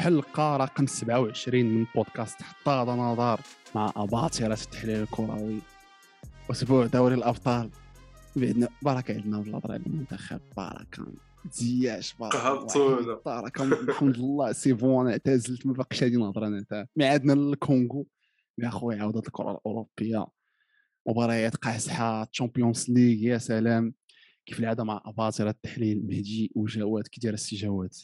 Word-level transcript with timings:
حلقة 0.00 0.56
رقم 0.56 0.86
27 0.86 1.64
من 1.64 1.86
بودكاست 1.94 2.42
حتى 2.42 2.70
هذا 2.70 2.92
نظر 2.92 3.40
مع 3.74 3.92
أباطرة 3.96 4.52
التحليل 4.52 5.02
الكروي. 5.02 5.58
أسبوع 6.50 6.86
دوري 6.86 7.14
الأبطال. 7.14 7.70
بإذن 8.36 8.68
بركة 8.82 9.14
عندنا 9.14 9.38
ولا 9.38 9.60
على 9.64 9.76
المنتخب. 9.76 10.40
بركة 10.56 11.12
زياش 11.52 12.14
قهرتونا. 12.14 13.20
بركة 13.26 13.64
الحمد 13.64 14.18
لله. 14.18 14.52
c'est 14.52 14.72
bon 14.72 15.00
أنا 15.00 15.12
اعتزلت 15.12 15.66
ما 15.66 15.72
باقيش 15.72 16.02
هادي 16.02 16.16
نهضر 16.16 16.46
أنا 16.46 16.64
تاع 16.68 16.86
ميعادنا 16.96 17.32
للكونغو 17.32 18.06
يا 18.58 18.70
خويا 18.70 19.02
عودة 19.02 19.18
الكرة 19.18 19.50
الأوروبية. 19.50 20.26
مباريات 21.08 21.56
قاصحة. 21.56 22.24
Champions 22.24 22.90
League 22.90 23.32
يا 23.32 23.38
سلام. 23.38 23.94
كيف 24.46 24.60
العادة 24.60 24.84
مع 24.84 25.02
أباطرة 25.06 25.50
التحليل؟ 25.50 26.06
مهدي 26.06 26.52
وجواد. 26.54 27.06
كي 27.06 27.20
داير 27.20 27.34
السي 27.34 27.56
جواد؟ 27.56 27.94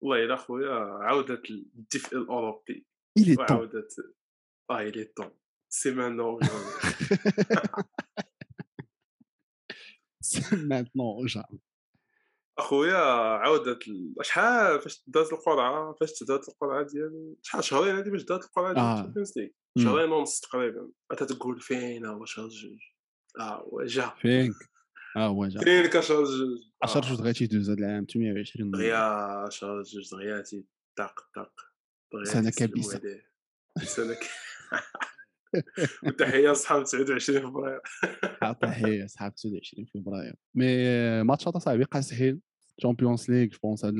والله 0.00 0.24
الا 0.24 0.36
خويا 0.36 0.74
عودة 1.02 1.42
الدفء 1.50 2.16
الأوروبي 2.18 2.86
إلي 3.18 3.34
طون 3.46 3.70
آه 4.70 4.80
الي 4.80 5.04
طون 5.04 5.30
سي 5.68 5.90
مانو 5.90 6.40
مانتنون 10.52 11.26
جامي 11.26 11.60
أخويا 12.58 12.96
عودة 13.38 13.78
ال- 13.88 14.14
شحال 14.22 14.80
فاش 14.80 15.02
دازت 15.06 15.32
القرعة؟ 15.32 15.92
فاش 16.00 16.22
بدات 16.22 16.48
القرعة 16.48 16.86
ديال 16.86 17.36
شحال؟ 17.42 17.64
شهرين 17.64 17.94
هادي 17.96 18.10
باش 18.10 18.22
بدات 18.22 18.44
القرعة 18.44 18.72
ديال 18.72 18.84
آه. 18.84 18.94
الشامبيونز 18.94 19.32
ليغ. 19.38 19.48
مم. 19.76 19.84
شهرين 19.84 20.10
ونص 20.12 20.40
تقريبا. 20.40 20.90
انت 21.12 21.22
تقول 21.22 21.60
فين؟ 21.60 22.06
هو 22.06 22.24
شهر 22.24 22.48
جوج 22.48 22.78
أه 23.40 23.60
هو 23.62 23.82
جا؟ 23.84 24.08
فينك؟ 24.20 24.54
آه 25.16 25.26
هو 25.28 25.46
جا. 25.48 25.60
كان 25.88 26.02
شهر 26.02 26.24
جوج 26.24 26.58
10 26.82 27.00
جوج 27.00 27.18
دغيا 27.18 27.32
تيدوز 27.32 27.70
هذا 27.70 27.78
العام 27.78 28.04
820 28.04 28.70
دغيا 28.70 29.50
شهر 29.50 29.82
جوج 29.82 30.10
دغيا 30.12 30.40
تي 30.42 30.64
طق 30.98 31.20
طق 31.34 31.52
دغيا 32.12 32.24
سنة 32.24 32.50
تيسلموا 32.50 32.72
كبيسة. 32.72 32.98
عليه. 32.98 33.28
سنة 33.96 34.14
ك... 34.14 34.24
وتحية 36.06 36.50
لصحاب 36.50 36.84
29 36.84 37.40
فبراير. 37.50 37.80
تحية 38.62 39.06
صحاب 39.06 39.34
29 39.34 39.86
فبراير. 39.94 40.34
مي 40.54 41.22
ماتشات 41.22 41.54
اصاحبي 41.56 41.84
قاصحين 41.84 42.40
تشامبيونز 42.78 43.30
ليغ 43.30 43.46
جو 43.48 43.58
بونس 43.62 43.84
هاد 43.84 43.94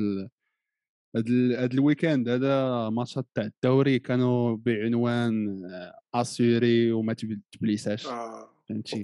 هاد 1.15 1.29
هاد 1.57 1.73
الويكاند. 1.73 2.29
هذا 2.29 2.89
ماتشات 2.89 3.25
تاع 3.35 3.43
الدوري 3.43 3.99
كانوا 3.99 4.57
بعنوان 4.57 5.65
آه، 5.65 5.99
أسيري 6.21 6.91
وما 6.91 7.13
تب- 7.13 7.41
تبليساش. 7.51 8.07
آه. 8.07 8.49
فهمتي؟ 8.69 9.01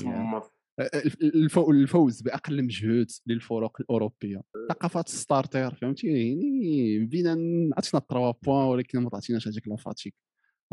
الفوز 1.70 2.22
بأقل 2.22 2.64
مجهود 2.64 3.12
للفرق 3.28 3.82
الأوروبية. 3.82 4.42
ثقافات 4.70 5.10
ستارتر 5.10 5.76
فهمتي؟ 5.76 6.08
يعني 6.08 7.00
بدينا 7.00 7.32
عطينا 7.78 8.04
3 8.10 8.38
بوان 8.44 8.68
ولكن 8.68 9.00
ما 9.00 9.10
تعطيناش 9.10 9.48
هذيك 9.48 9.68
لافاتيك 9.68 10.16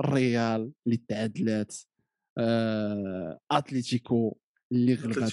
الريال 0.01 0.73
اللي 0.87 0.97
تعادلات 1.09 1.77
آه، 2.39 3.41
اتليتيكو 3.51 4.37
اللي 4.73 4.95
غلبات 4.95 5.33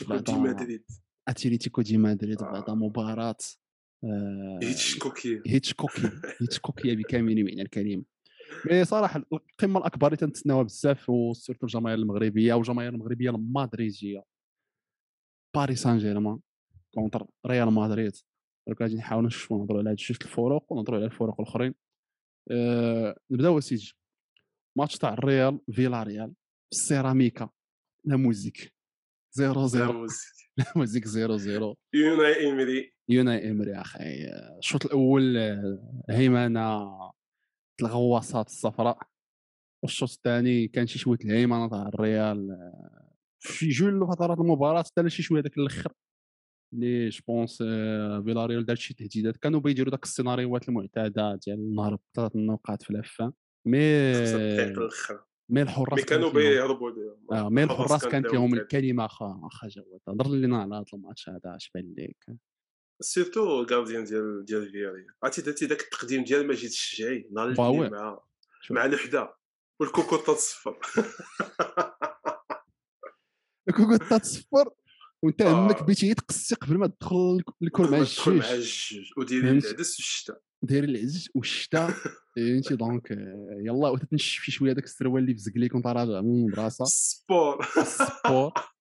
اتليتيكو 1.28 1.82
دي 1.82 1.98
مدريد. 1.98 2.42
آه. 2.42 2.52
بعدا 2.52 2.74
مباراة 2.74 3.38
آه، 4.04 4.60
هيتشكوكي. 4.64 5.42
هيتشكوكي 5.48 6.02
هيتشكوكي 6.42 6.96
بكامل 6.96 7.44
معنى 7.44 7.62
الكلمة 7.62 8.04
مي 8.66 8.86
صراحة 8.86 9.24
القمة 9.34 9.80
الأكبر 9.80 10.08
اللي 10.08 10.18
تنتسناوها 10.18 10.64
بزاف 10.64 11.10
وسيرتو 11.10 11.68
الجماهير 11.68 11.98
المغربية 11.98 12.54
والجماهير 12.54 12.94
المغربية 12.94 13.30
المدريدية. 13.30 14.24
باريس 15.56 15.82
سان 15.82 15.98
جيرمان 15.98 16.40
contre 16.94 17.28
ريال 17.46 17.74
مدريد. 17.74 18.12
دروك 18.68 18.82
غادي 18.82 18.96
نحاولوا 18.96 19.28
نشوفوا 19.28 19.58
نهضروا 19.58 19.80
على 19.80 19.90
هاد 19.90 19.96
جوج 19.96 20.18
الفروق 20.22 20.74
ونهضروا 20.74 20.98
على 20.98 21.06
الفروق 21.06 21.42
الأخرين. 21.42 21.76
أه 22.52 23.16
نبداو 23.32 23.58
اسيدي 23.58 23.94
ماتش 24.78 24.98
تاع 24.98 25.14
الريال 25.14 25.60
فياريال 25.72 26.34
السيراميكا 26.74 27.50
la 28.06 28.16
musique. 28.18 28.74
0 29.32 29.62
la 29.62 29.68
0 29.68 29.92
musique. 29.98 30.20
la 30.58 30.66
musique 30.76 31.08
0 31.08 31.38
0 31.38 31.76
يوناي 31.94 32.36
ايمري 32.40 32.94
يوناي 33.10 33.52
امري 33.52 33.76
أخي. 33.76 34.00
الشوط 34.58 34.86
الأول 34.86 35.38
آه، 35.38 36.04
هيمنة. 36.10 36.90
الغواصات 37.82 38.48
الصفراء. 38.48 39.00
والشوط 39.84 40.10
الثاني 40.10 40.68
كان 40.68 40.88
شي 40.88 41.00
شوية 41.00 41.18
الهيمنة 41.26 41.70
تاع 41.70 41.88
الريال 41.88 42.52
آه، 42.52 43.09
في 43.40 43.70
جل 43.70 44.08
فترات 44.08 44.40
المباراة 44.40 44.84
حتى 44.84 45.10
شي 45.10 45.24
شوية 45.24 45.42
داك 45.42 45.58
الأخر. 45.58 45.94
اللي 46.74 47.10
جوبونس 47.10 47.58
فيلاريال 48.24 48.66
دار 48.66 48.76
شي 48.76 48.94
تهديدات. 48.94 49.38
كانوا 49.38 49.60
بيديروا 49.60 49.92
داك 49.92 50.04
السيناريوهات 50.04 50.70
المعتادة 50.70 51.40
ديال 51.46 51.76
نهرب 51.76 52.00
ثلاث 52.16 52.32
نقاط 52.36 52.84
في 52.84 52.90
الافان 52.90 53.32
مي 53.68 54.14
مي 55.50 55.62
الحراس 55.62 56.06
كانوا 56.06 56.30
بيهربوا 56.30 56.92
آه 57.32 57.50
مي 57.50 57.64
الحراس 57.64 57.82
الحراس 57.82 58.02
كان 58.02 58.12
كانت 58.12 58.34
لهم 58.34 58.54
الكلمة 58.54 59.06
أخا 59.06 59.42
أخا 59.44 59.68
جواد 59.68 60.00
هضر 60.08 60.30
لنا 60.30 60.62
على 60.62 60.76
هذا 60.76 60.86
الماتش 60.94 61.30
هذا 61.30 61.56
اش 61.56 61.72
بان 61.76 61.96
لك 61.98 62.38
سيرتو 63.02 63.62
الكارديان 63.62 64.04
ديال 64.04 64.46
ديال 64.46 64.72
فياريال. 64.72 65.08
عرفتي 65.24 65.42
درتي 65.42 65.66
داك 65.66 65.82
التقديم 65.82 66.24
ديال 66.24 66.48
مجيد 66.48 66.70
الشجاعي 66.70 67.30
نهار. 67.32 67.90
مع. 67.90 68.20
مع 68.72 68.86
الوحدة. 68.86 69.36
والكوكوطه 69.80 70.34
تصفر 70.34 70.80
كون 73.76 73.98
كنت 73.98 74.04
تصفر 74.04 74.70
وانت 75.24 75.42
آه. 75.42 75.66
همك 75.66 75.84
بغيتي 75.84 76.08
يتقصي 76.08 76.56
قبل 76.56 76.78
ما 76.78 76.88
تدخل 76.88 77.44
الكل 77.62 77.84
مع 77.92 78.04
تدخل 78.04 78.32
مع 78.32 78.52
الجوج 78.52 78.90
الجوج 78.92 79.12
وديري؟ 79.18 79.50
العدس 79.50 79.94
في 79.94 80.00
الشتاء. 80.00 80.42
داير 80.62 80.84
العز 80.84 81.30
والشتاء. 81.36 81.90
فهمتي؟ 82.36 82.76
دونك 82.76 83.12
آه، 83.12 83.62
يلا 83.66 84.00
شي 84.16 84.52
شوية 84.52 84.74
داك 84.74 84.84
السروال 84.84 85.24
اللي 85.24 85.36
فزق 85.36 85.52
ليك 85.56 85.74
وانت 85.76 85.88
راجع 85.88 86.22
من 86.22 86.46
المدرسة. 86.46 86.84
السبور. 86.84 87.68
السبور. 87.78 88.54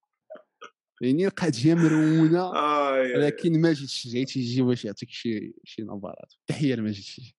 يعني 1.03 1.27
لقات 1.27 1.67
هي 1.67 1.75
مرونه 1.75 2.55
آي. 2.55 3.15
ولكن 3.17 3.61
ماجد 3.61 3.83
الشجاعي 3.83 4.25
تيجي 4.25 4.63
باش 4.63 4.85
يعطيك 4.85 5.11
شي 5.11 5.55
شي 5.65 5.83
نظرات 5.83 6.33
تحية 6.47 6.75
لماجد 6.75 6.99
الشجاعي 6.99 7.35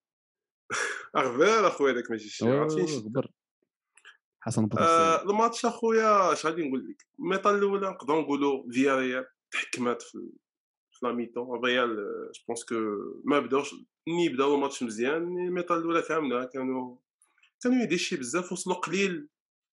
غبار 1.17 1.67
أخويا 1.67 1.93
داك 1.93 2.11
ماشي 2.11 2.29
شي 2.29 2.45
عرفتي 2.45 2.97
غبر 2.97 3.31
حسن 4.41 4.65
بوطيسي 4.65 4.89
آه، 4.89 5.23
الماتش 5.23 5.65
أخويا 5.65 6.33
اش 6.33 6.45
غادي 6.45 6.67
نقول 6.67 6.89
لك؟ 6.89 7.07
الميطا 7.19 7.51
الأولى 7.51 7.89
نقدروا 7.89 8.21
نقولوا 8.21 8.71
فيا 8.71 8.95
ريال 8.95 9.25
تحكمات 9.51 10.01
في 10.01 10.31
في 10.91 11.05
لا 11.05 11.11
ميتون 11.11 11.57
الريال 11.57 11.95
جو 12.35 12.43
بونس 12.47 12.65
كو 12.65 12.75
ما 13.25 13.39
بداوش 13.39 13.75
ني 14.07 14.29
بداو 14.29 14.55
الماتش 14.55 14.83
مزيان 14.83 15.35
ني 15.35 15.47
الميطا 15.47 15.77
الأولى 15.77 16.01
كاملة. 16.01 16.45
كانوا 16.45 16.97
كانوا 17.63 17.83
يديشي 17.83 18.17
بزاف 18.17 18.51
وصلوا 18.51 18.75
قليل 18.75 19.29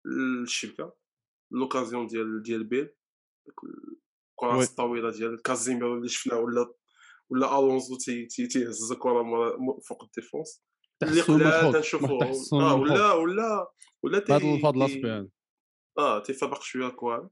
للشبكه 0.06 0.94
لوكازيون 1.52 2.08
ديال 2.08 2.42
ديال 2.44 2.64
بيل 2.64 2.90
وي. 4.44 4.64
الطويله 4.64 5.12
ديال 5.12 5.42
كازيميرو 5.42 5.96
اللي 5.96 6.09
شفناه 6.09 6.40
ولا 6.40 6.74
ولا 7.30 7.59
ألونزو 7.59 7.97
تي 7.97 8.26
تي 8.26 8.47
تيهز 8.47 8.92
الكرة 8.92 9.24
فوق 9.88 10.03
الديفونس. 10.03 10.64
اللي 11.03 11.72
تنشوفوا 11.74 12.20
تحسهم 12.20 12.62
آه 12.62 12.84
الحوض. 12.84 13.20
ولا 13.20 13.68
ولا 14.05 14.17
ولا 14.17 14.35
هذا 14.35 14.39
تي- 14.39 14.55
الفضل 14.55 14.79
تي- 14.79 14.85
أصبي 14.85 15.29
آه 15.97 16.19
تيفرق 16.23 16.61
شوية 16.61 16.88
الكوار 16.88 17.29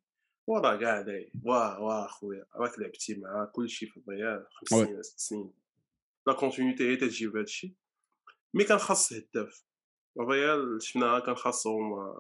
وراه 0.47 0.75
كاع 0.75 1.01
داي 1.01 1.31
واه 1.44 1.81
واه 1.81 2.07
خويا 2.07 2.45
راك 2.56 2.79
لعبتي 2.79 3.16
مع 3.19 3.45
كلشي 3.45 3.85
في 3.85 3.97
الريال 3.97 4.45
خمس. 4.51 4.69
سنين 4.69 5.01
ست 5.03 5.19
سنين. 5.19 5.53
لا 6.28 6.34
كونتينيتي 6.34 6.89
هي 6.91 6.95
تجيب 6.95 7.38
هادشي 7.38 7.75
مي 8.53 8.63
كان 8.63 8.78
خاص 8.78 9.13
هداف 9.13 9.63
الريال 10.19 10.84
شفناها 10.84 11.19
كان 11.19 11.35
خاصهم 11.35 12.13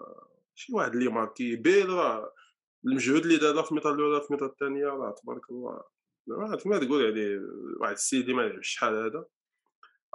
شي 0.55 0.73
واحد 0.73 0.95
اللي 0.95 1.09
ماركي 1.09 1.55
بيل 1.55 1.89
راه 1.89 2.33
المجهود 2.85 3.21
اللي 3.21 3.37
دار 3.37 3.63
في 3.63 3.71
الميطا 3.71 3.91
الأولى 3.93 4.21
في 4.21 4.27
الميطا 4.27 4.45
الثانية 4.45 4.85
راه 4.85 5.15
تبارك 5.23 5.51
الله. 5.51 5.83
راه 6.29 6.55
كما 6.55 6.79
تقول 6.79 7.03
يعني 7.05 7.39
واحد 7.81 7.93
السيد 7.93 8.21
اللي 8.21 8.33
ما 8.33 8.41
لعبش 8.41 8.67
شحال 8.69 8.95
هذا. 8.95 9.25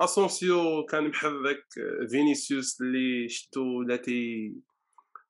أسونسيو 0.01 0.85
كان 0.87 1.09
محرك 1.09 1.65
آه، 1.79 2.07
فينيسيوس 2.11 2.81
اللي 2.81 3.29
شتو 3.29 3.61
ولا 3.61 3.97
تي 3.97 4.53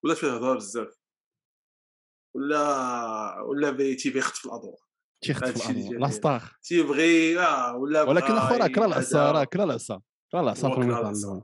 ولا 0.02 0.14
فيه 0.14 0.36
هضره 0.36 0.54
بزاف. 0.54 0.98
ولا 2.34 3.40
ولا 3.40 3.70
بغي 3.70 3.94
تيبغي 3.94 4.18
يخطف 4.18 4.46
الادوار 4.46 4.76
تيخطف 5.22 5.48
هادشي 5.48 5.70
اللي 5.70 5.80
الأضواء 5.80 5.92
جا 5.92 5.98
لا 5.98 6.06
ليه. 6.06 6.12
ستار 6.12 6.42
تيبغي 6.62 7.38
آه 7.40 7.76
ولا 7.76 8.02
ولكن 8.02 8.32
اخو 8.34 8.54
راه 8.54 8.66
كرا 8.66 8.86
العصا. 8.86 9.32
راه 9.32 9.44
كرا 9.44 9.64
العصا. 9.64 10.00
كرا 10.32 10.40
العصا 10.40 10.68
في 10.74 10.80
هو 11.26 11.42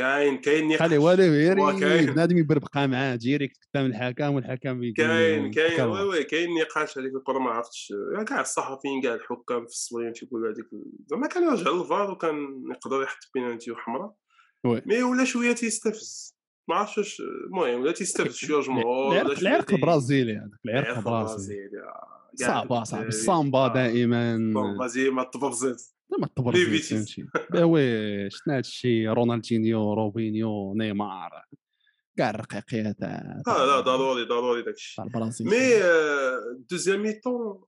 كاين 0.00 0.38
كاين 0.38 0.68
نقاش 0.68 0.80
خلي 0.88 0.98
والو 0.98 1.22
هو 1.22 1.30
يري 1.32 1.80
كاين. 1.80 2.12
بنادم 2.12 2.38
يبربقى 2.38 2.88
معاه 2.88 3.14
direct 3.16 3.56
قدام 3.74 3.86
الحكم 3.86 4.34
والحكم 4.34 4.92
كاين 4.96 5.50
كاين. 5.50 5.80
وي 5.80 6.02
وي 6.02 6.24
كاين 6.24 6.48
نقاش 6.54 6.98
هذيك 6.98 7.14
الكرة 7.14 7.38
ما 7.38 7.50
عرفتش 7.50 7.92
يعني 8.12 8.24
كاع 8.24 8.40
الصحفيين 8.40 9.02
كاع 9.02 9.14
الحكام 9.14 9.66
في 9.66 9.72
les 9.72 9.85
salons 9.85 10.12
تيقولوا 10.12 10.52
هذيك 10.52 10.66
زعما 11.06 11.26
كان 11.26 11.42
يرجع 11.42 11.70
للفار 11.70 12.10
وكان 12.10 12.36
يقدر 12.70 13.02
يحط 13.02 13.30
بينالتي 13.34 13.70
وحمراء. 13.70 14.14
mais 14.64 15.02
ولا 15.02 15.24
شوية 15.24 15.52
تيستفز 15.52 16.36
ما 16.68 16.76
عرفتش 16.76 16.98
واش 16.98 17.20
المهم 17.46 17.80
ولا 17.80 17.92
تيستفز 17.92 18.34
شوية 18.34 18.62
جمهور 18.66 19.16
العرق 19.20 19.74
البرازيلي 19.74 20.32
هذاك 20.32 20.50
العرق 20.66 20.96
البرازيلي 20.98 21.78
آه. 21.82 22.20
صعبة 22.34 22.84
صعبة. 22.84 23.06
الصامبا. 23.06 23.68
دائما 23.68 24.36
الصامبا 24.36 24.86
زي 24.86 25.10
ما 25.10 25.24
تبرزت 25.24 25.94
ما 26.18 26.52
فيتيس. 26.52 26.92
فهمتي؟ 26.92 27.26
oui 27.62 28.30
شفنا 28.30 28.52
هذا 28.52 28.60
الشيء 28.60 29.08
رونالدينيو 29.08 29.94
روبينيو 29.94 30.74
نيمار 30.74 31.30
كاع 32.16 32.30
الرقيقيه 32.30 32.92
تاع 33.00 33.42
آه 33.48 33.66
لا 33.66 33.80
ضروري 33.80 34.24
ضروري 34.24 34.62
داك 34.62 34.64
تاع 34.64 34.72
الشيء 34.74 35.04
البرازيل 35.04 35.46
mais 35.46 35.74
آه، 35.82 36.64
deuxième 36.70 37.02
mi-temps 37.02 37.64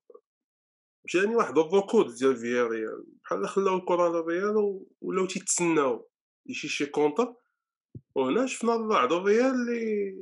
جاني 1.08 1.36
واحد 1.36 1.58
الركود 1.58 2.14
ديال 2.14 2.36
فياريال 2.36 3.04
بحال 3.24 3.48
خلاو 3.48 3.76
الكره 3.76 4.08
للريال 4.08 4.80
ولاو 5.00 5.26
تيتسناو. 5.26 6.08
شي 6.50 6.68
شي 6.68 6.86
contre 6.86 7.34
وهنا 8.14 8.46
شفنا 8.46 8.76
بعض 8.76 9.12
الريال 9.12 9.54
اللي 9.54 10.16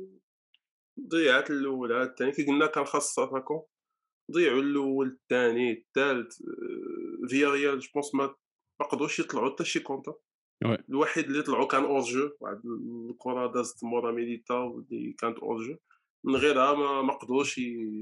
ضيعت 1.07 1.51
الأول 1.51 1.93
عاد 1.93 2.07
الثاني 2.07 2.31
كي 2.31 2.45
قلنا 2.45 2.65
كان 2.65 2.85
خاص 2.85 3.19
attaquant 3.19 3.61
ضيعوا 4.31 4.61
الأول 4.61 5.07
الثاني 5.07 5.71
الثالث. 5.71 6.41
آه، 7.23 7.27
فياريال 7.27 7.79
je 7.79 7.89
pense 7.93 8.15
ما 8.15 8.35
قدروش 8.91 9.19
يطلعوا 9.19 9.49
حتى 9.49 9.65
شي 9.65 9.79
contre. 9.79 10.13
oui. 10.65 10.77
الوحيد 10.89 11.25
اللي 11.25 11.41
طلعوا 11.41 11.67
كان 11.67 11.83
hors-jeu 11.83 12.29
واحد 12.39 12.61
الكرة 13.09 13.51
دازت 13.51 13.83
مورا 13.83 14.11
ميليتا 14.11 14.85
اللي 14.91 15.13
كانت 15.13 15.37
hors-jeu 15.37 15.75
من 16.23 16.35
غيرها 16.35 16.73
ما, 16.73 17.01
ما 17.01 17.13
قدروش 17.13 17.59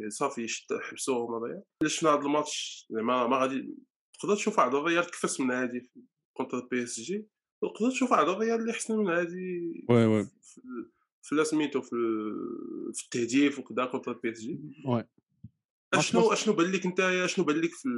صافي 0.07 0.47
حبسوهم 0.81 1.35
الريال 1.35 1.63
اللي 1.81 1.89
شفنا 1.89 2.09
هذا 2.09 2.21
الماتش 2.21 2.87
زعما 2.89 3.27
ما 3.27 3.37
غادي 3.37 3.75
تقدر 4.19 4.35
تشوف 4.35 4.59
واحد 4.59 4.75
الريال 4.75 5.05
تكفس 5.05 5.41
من 5.41 5.51
هادي 5.51 5.91
contre 6.33 6.67
PSG 6.71 7.27
تقدر 7.61 7.91
تشوف 7.91 8.11
واحد 8.11 8.27
الريال 8.27 8.59
اللي 8.59 8.71
احسن 8.71 8.97
من 8.97 9.07
هادي 9.07 9.85
oui 9.89 10.05
oui 10.05 10.23
في 10.23 10.61
في 11.21 11.35
لا 11.35 11.43
سميتو 11.43 11.81
في, 11.81 11.95
في 12.93 13.03
التهديف 13.03 13.59
وكذا 13.59 13.85
contre 13.85 14.13
PSG 14.13 14.59
أشنو 15.93 16.21
أصلاً- 16.29 16.31
أشنو 16.31 16.53
بان 16.53 16.71
لك 16.71 16.85
نتايا 16.85 17.25
أشنو 17.25 17.45
بان 17.45 17.55
لك 17.55 17.69
في 17.71 17.89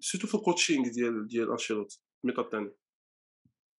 surtout 0.00 0.26
في 0.26 0.34
ال 0.34 0.40
coaching 0.40 0.88
ديال 0.88 1.26
ديال 1.28 1.50
انشيلوتي 1.50 2.00
الميطا 2.24 2.42
الثاني 2.42 2.70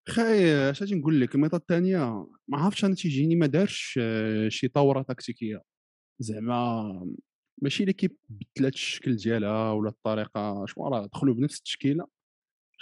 خاي 0.10 0.70
أش 0.70 0.82
غادي 0.82 0.96
نقول 0.96 1.22
لك؟ 1.22 1.36
الميطا 1.36 1.58
الثانية 1.58 1.98
ما 2.48 2.58
عرفتش 2.58 2.86
أنا 2.86 2.96
تيجيني 2.96 3.36
ما 3.36 3.46
دارش 3.46 4.00
آه، 4.02 4.50
شي 4.50 4.68
ثوره 4.68 5.02
تكتيكيه 5.02 5.62
زعما 6.20 7.08
ماشي 7.62 7.86
l'équipe 7.86 8.18
بدلات 8.30 8.74
الشكل 8.74 9.16
ديالها 9.16 9.72
ولا 9.72 9.90
الطريقة 9.90 10.66
شو 10.66 10.88
راه 10.88 11.06
دخلوا 11.06 11.34
بنفس 11.34 11.58
التشكيله 11.58 12.08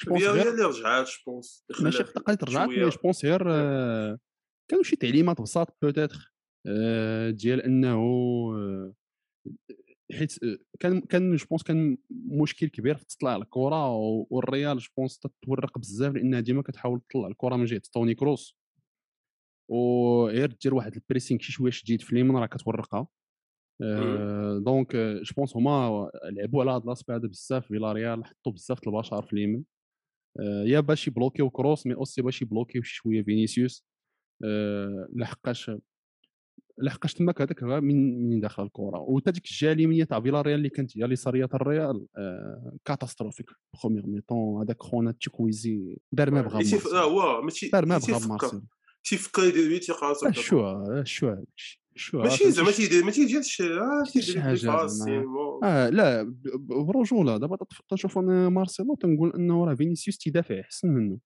je 0.04 0.12
pense 0.12 0.24
هي 0.24 0.50
اللي 0.50 0.63
رجعات 0.63 1.07
je 1.07 1.13
pense 1.28 1.66
ماشي 1.81 2.03
تقلت 2.03 2.44
رجعت 2.44 2.69
مي 2.69 2.89
غير 3.24 3.44
آه، 3.47 4.19
كانوا 4.68 4.83
شي 4.83 4.95
تعليمات 4.95 5.41
بساط 5.41 5.77
peut-être 5.81 6.34
ديال 7.30 7.62
أنه 7.62 8.00
حيت 10.12 10.44
آه، 10.44 10.58
كان 10.80 11.02
كان 11.02 11.36
je 11.36 11.46
pense 11.50 11.63
كان 11.64 11.98
مشكل 12.12 12.68
كبير 12.68 12.96
في 12.98 13.06
تطلع 13.06 13.36
الكرة 13.36 13.90
والريال 14.30 14.78
je 14.78 14.90
pense 14.98 15.19
تتورق 15.20 15.78
بزاف 15.78 16.14
لأنها 16.16 16.40
ديما 16.40 16.62
كتحاول 16.62 17.02
تطلع 17.10 17.28
الكرة 17.28 17.56
من 17.56 17.66
جهة 17.66 17.82
توني 17.94 18.16
كروس. 18.16 18.58
وغير 19.72 20.58
دير 20.64 20.74
واحد 20.76 20.96
ال 20.96 21.00
pressing 21.00 21.40
شي 21.42 21.52
شوية 21.52 21.72
شديد 21.72 22.02
في 22.02 22.14
اليمين 22.14 22.36
راه 22.38 22.46
كتورقها. 22.46 23.08
آه، 23.84 24.60
donc 24.66 24.96
آه، 24.96 25.22
je 25.24 25.34
pense 25.38 25.56
هما 25.58 26.10
لعبوا 26.24 26.62
على 26.62 26.72
هذا 26.72 26.84
l'aspect 26.88 27.13
هذا 27.14 27.28
بزاف 27.28 27.68
فيلاريال 27.68 28.26
حطوا 28.26 28.52
بزاف 28.52 28.88
البشر 28.88 29.22
في 29.22 29.34
اليمين 29.34 29.66
آه، 30.40 30.64
يا 30.64 30.80
باش 30.80 31.08
يبلوكيو 31.08 31.50
كروس 31.50 31.88
mais 31.88 31.96
aussi 31.96 32.22
باش 32.22 32.42
يبلوكيو 32.42 32.82
شي 32.82 32.96
شوية 32.96 33.24
فينيسيوس. 33.24 33.86
آه، 34.46 35.08
لحقاش 35.16 35.72
لحقاش 36.81 37.14
تماك 37.14 37.42
هذاك 37.42 37.64
من 37.64 38.30
من 38.30 38.40
داخل 38.40 38.64
الكرة؟ 38.64 39.00
وتا 39.00 39.31
ديك 39.31 39.46
الجهة 39.46 39.72
اليمينية 39.72 40.04
تاع 40.04 40.22
فيلاريال 40.22 40.56
اللي 40.58 40.70
كانت 40.70 40.98
هي 40.98 41.06
اليساريه 41.06 41.46
تاع 41.46 41.60
الريال 41.62 42.06
آه، 42.18 42.78
catastrophique 42.86 43.50
première 43.81 44.07
mi-temps 44.07 44.62
هذاك 44.62 44.84
خونا 44.84 45.12
تشوكويزي 45.12 45.98
دار 46.12 46.31
ما 46.31 46.42
بغا 46.42 46.62
ب 46.62 46.69
مارسيلو. 46.69 46.96
هو 46.98 47.42
ماشي 47.42 47.70
دار 47.70 47.86
ما 47.86 47.98
بغا 47.98 48.20
بمارسيلو 48.25 48.62
تيفكر 49.04 49.44
يدير 49.44 49.70
بيه 49.70 49.80
تيقرا 49.80 50.14
آه، 50.28 50.31
شو 50.31 50.60
آه، 50.60 51.04
شو 51.06 51.36
شو 51.96 52.18
ماشي 52.18 52.52
زعما 52.52 52.72
تيدير 52.72 53.04
ما 53.04 53.10
آه، 53.10 54.54
شي. 54.54 54.68
facilement 54.68 55.63
آه 55.64 55.90
لا 55.90 56.36
برجوله 56.70 57.38
دابا 57.38 57.58
تشوف 57.90 58.18
أنا 58.18 58.50
مارسيلو 58.50 58.96
تنقول 58.96 59.34
أنه 59.36 59.66
راه 59.66 59.75
فينيسيوس 59.75 60.18
تيدافع 60.18 60.60
أحسن 60.60 60.88
منه. 60.88 61.18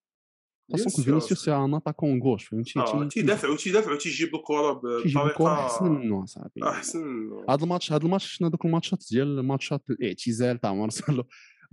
Sûr. 0.72 1.04
فينيسيوس 1.04 1.44
c'est 1.44 1.52
un 1.54 1.74
attaquant 1.74 2.22
gauche 2.22 2.44
فهمتي 2.44 2.72
تي- 2.72 3.08
تيدافعوا 3.08 3.56
تيدافعوا 3.56 3.96
تيجيب 3.98 4.34
الكرة 4.34 4.72
بطريقة 4.72 5.52
أحسن 5.66 5.84
منه 5.84 6.24
صاحبي 6.26 6.62
أحسن 6.62 6.98
منه. 7.06 7.44
هذا 7.50 7.64
الماتش 7.64 7.92
هذا 7.92 8.04
الماتش 8.04 8.26
شفنا 8.34 8.48
دوك 8.48 8.64
الماتشات 8.64 9.04
ديال 9.10 9.40
ماتشات 9.40 9.82
الاعتزال 9.90 10.60
تاع 10.60 10.74
مارسيلو 10.74 11.24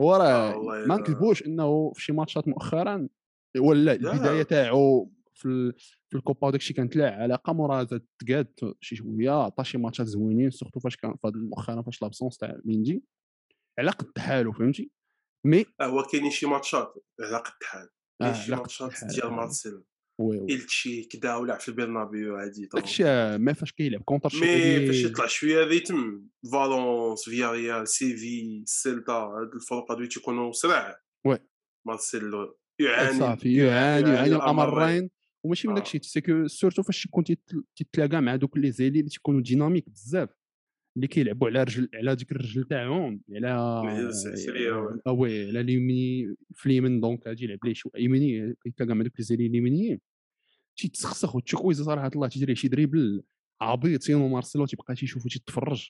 هو 0.01 0.15
آه 0.15 0.17
راه 0.17 0.57
والله 0.57 0.85
ما 0.87 0.95
نكذبوش 0.97 1.43
إنه 1.43 1.91
في 1.95 2.01
شي 2.03 2.13
ماتشات 2.13 2.47
مؤخرا 2.47 3.07
ولا 3.59 3.95
لا. 3.95 4.13
البداية 4.13 4.43
تاعو 4.43 5.11
في. 5.33 5.73
في 6.09 6.17
الكوبا 6.17 6.47
وداك 6.47 6.59
الشيء 6.61 6.75
كانت 6.75 6.95
لا 6.95 7.15
علاقة 7.15 7.53
مورا 7.53 7.83
تقاد 8.19 8.47
شي 8.81 8.95
شوية 8.95 9.31
عطى 9.31 9.63
شي 9.63 9.77
ماتشات 9.77 10.07
زوينين 10.07 10.49
surtout 10.49 10.79
فاش 10.79 10.95
كان 10.95 11.15
في 11.21 11.31
مؤخرا 11.35 11.81
فاش 11.81 12.01
l'absence 12.01 12.37
تاع 12.37 12.57
ميندي 12.65 13.03
على 13.79 13.91
قد 13.91 14.17
حالو 14.17 14.51
فهمتي 14.51 14.91
مي 15.45 15.65
آه، 15.81 15.85
هو 15.85 16.03
كاينين 16.03 16.31
شي 16.31 16.45
ماتشات 16.45 16.93
على 17.21 17.37
قد 17.37 17.51
الحال 17.61 17.89
آه، 18.29 18.33
شي 18.33 18.51
ماتشات 18.51 18.91
ديال 19.03 19.23
آه. 19.23 19.29
مارسيلو؟ 19.29 19.81
oui 20.19 20.39
oui 20.39 20.53
إلتشي 20.53 21.03
كدا 21.03 21.35
ولعب 21.35 21.59
في 21.59 21.69
البرنابيو 21.69 22.35
عادي 22.35 22.65
داك 22.73 22.83
الشيء 22.83 23.05
ما 23.37 23.53
فاش 23.53 23.71
كيلعب 23.71 24.01
contre 24.01 24.29
شي 24.29 24.39
mais 24.41 24.87
فاش 24.87 24.95
يطلع 25.03 25.27
شوية 25.27 25.63
rythme 25.63 26.27
فالونس 26.51 27.29
فياريال 27.29 27.87
سيفيا 27.87 28.63
سيلتا 28.65 29.11
هاد 29.13 29.49
الفرق 29.55 29.91
هادو 29.91 30.05
تيكونوا 30.05 30.51
سرع 30.51 30.95
oui. 31.25 31.37
مارسيلو 31.87 32.31
يعاني 32.81 33.19
صافي 33.19 33.55
يعاني 33.55 34.09
يعاني 34.09 34.35
الأمرين. 34.35 35.09
وماشي 35.45 35.67
من 35.67 35.73
آه. 35.73 35.77
داك 35.77 35.85
الشيء 35.85 36.01
سيكو 36.01 36.47
surtout 36.47 36.83
فاش 36.83 37.05
يكون 37.05 37.23
تيت- 37.23 37.51
تيتلاقى 37.75 38.21
مع 38.21 38.35
دوك 38.35 38.57
les 38.57 38.71
ailiers 38.71 38.99
اللي 38.99 39.09
تيكونوا 39.09 39.41
dynamiques 39.41 39.89
بزاف. 39.89 40.29
اللي 40.95 41.07
كيلعبوا 41.07 41.47
على 41.47 41.63
رجل 41.63 41.89
على 41.93 42.15
ديك 42.15 42.31
الرجل 42.31 42.63
تاعهم 42.63 43.21
على 43.33 43.81
oui. 44.81 45.01
آه، 45.07 45.11
oui 45.11 45.47
على 45.49 45.59
اليمني 45.59 46.35
في 46.53 46.65
اليمين 46.65 46.99
donc 46.99 47.27
غادي 47.27 47.43
يلعب 47.43 47.59
ليه 47.65 47.73
شوية 47.73 47.91
يميني 47.97 48.55
كيتلاقى 48.63 48.95
مع 48.95 49.03
دوك 49.03 49.13
les 49.19 49.23
ailiers 49.25 49.45
اليمينيين 49.45 49.99
تيتسخسخ 50.77 51.35
وتشوكويز 51.35 51.81
صراحة 51.81 52.11
الله 52.15 52.27
تيدير 52.27 52.55
شي 52.55 52.67
dribbles 52.67 53.23
عبيطين 53.61 54.15
ومارسيلو 54.15 54.65
تيبقى 54.65 54.95
تيشوفو 54.95 55.29
تيتفرج 55.29 55.89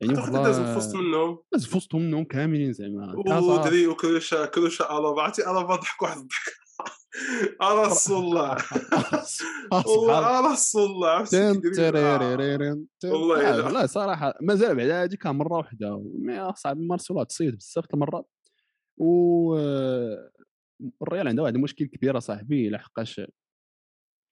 يعني 0.00 0.14
واحد 0.14 0.34
أعتقد 0.34 0.46
دازو 0.46 0.64
في 0.64 0.76
وسط 0.76 0.94
منهم 0.94 1.38
داز 1.52 1.66
في 1.66 1.76
وسطهم 1.76 2.02
منهم 2.02 2.24
كاملين 2.24 2.72
زعما. 2.72 3.14
ودري 3.16 3.86
وكروشا 3.86 4.46
كروشا 4.46 4.84
الابا 4.84 5.22
عرفتي 5.22 5.42
الابا 5.42 5.76
ضحك 5.76 6.02
واحد 6.02 6.16
الضحك. 6.16 6.52
رسول 7.62 8.18
الله 8.24 8.56
والله 9.72 10.30
الله. 10.86 11.24
والله. 13.04 13.70
لا 13.70 13.86
صراحة 13.86 14.34
مازال 14.40 14.74
بعدا 14.74 15.02
هذيك 15.02 15.26
مره 15.26 15.56
واحدة 15.56 16.02
mais 16.14 16.52
صعب 16.56 16.78
مارسيلو 16.78 17.22
تصيد 17.22 17.56
بزاف 17.56 17.84
المرات 17.94 18.28
و 18.98 19.56
الريال 21.02 21.28
عنده 21.28 21.42
واحد 21.42 21.54
المشكل 21.54 21.86
كبير 21.86 22.18
صاحبي 22.18 22.70
لحقاش 22.70 23.20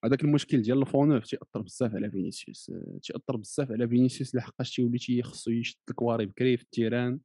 هذاك 0.05 0.25
المشكل 0.25 0.63
ديال 0.63 0.79
ال 0.83 1.04
9 1.04 1.25
تيأثر 1.27 1.61
بزاف 1.63 1.95
على 1.95 2.11
فينيسيوس 2.11 2.73
تيأثر 3.03 3.37
بزاف 3.37 3.71
على 3.71 3.89
فينيسيوس 3.89 4.35
لحقاش 4.35 4.77
تيولي 4.77 4.99
تي 4.99 5.23
خصو 5.23 5.51
يشد 5.51 5.77
الكواري 5.91 6.27
بكري 6.27 6.57
في 6.57 6.63
ال 6.63 6.70
terrain 6.70 7.21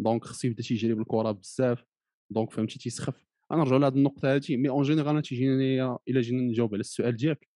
donc 0.00 0.24
خصو 0.24 0.48
يبدا 0.48 0.62
تيجري 0.62 0.94
بالكره 0.94 1.30
بزاف 1.30 1.84
donc 2.30 2.52
فهمتي 2.52 2.78
تيسخف 2.78 3.29
أنا 3.52 3.60
نرجعوا 3.60 3.78
لهاد 3.78 3.96
النقطة 3.96 4.34
هادي 4.34 4.56
mais 4.56 4.68
en 4.68 4.82
général 4.82 5.22
تيجيني 5.22 5.82
إلا 6.08 6.20
جينا 6.20 6.42
نجاوب 6.42 6.74
على 6.74 6.80
السؤال 6.80 7.16
ديالك 7.16 7.48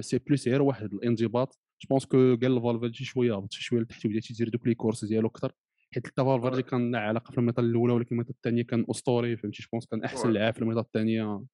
c'est 0.00 0.18
plus 0.18 0.48
غير 0.48 0.62
واحد 0.62 0.92
الانضباط. 0.94 1.58
je 1.82 1.88
pense 1.90 2.04
que 2.06 2.16
قال 2.16 2.62
فالفيردي 2.62 2.94
شي 2.96 3.04
شوية 3.04 3.36
هبط 3.36 3.52
شي 3.52 3.62
شوية 3.62 3.80
لتحت 3.80 4.06
وبدا 4.06 4.20
تيدير 4.20 4.48
دوك 4.48 4.66
les 4.66 4.74
courses 4.74 5.04
ديالو 5.04 5.28
أكثر 5.28 5.52
حيت 5.94 6.06
حتى 6.06 6.24
فالفيردي 6.24 6.62
كان 6.62 6.92
له 6.92 6.98
علاقه 6.98 7.32
في 7.32 7.38
الميطه 7.38 7.60
الأولى 7.60 7.92
ولكن 7.92 8.08
الميطه 8.12 8.30
الثانية 8.30 8.62
كان 8.62 8.86
أسطوري 8.90 9.36
فهمتي؟ 9.36 9.62
je 9.62 9.68
pense 9.72 9.86
كان 9.86 10.04
أحسن. 10.04 10.30
لاعب 10.30 10.54
في 10.54 10.62
الميطه 10.62 10.80
الثانية 10.80 11.44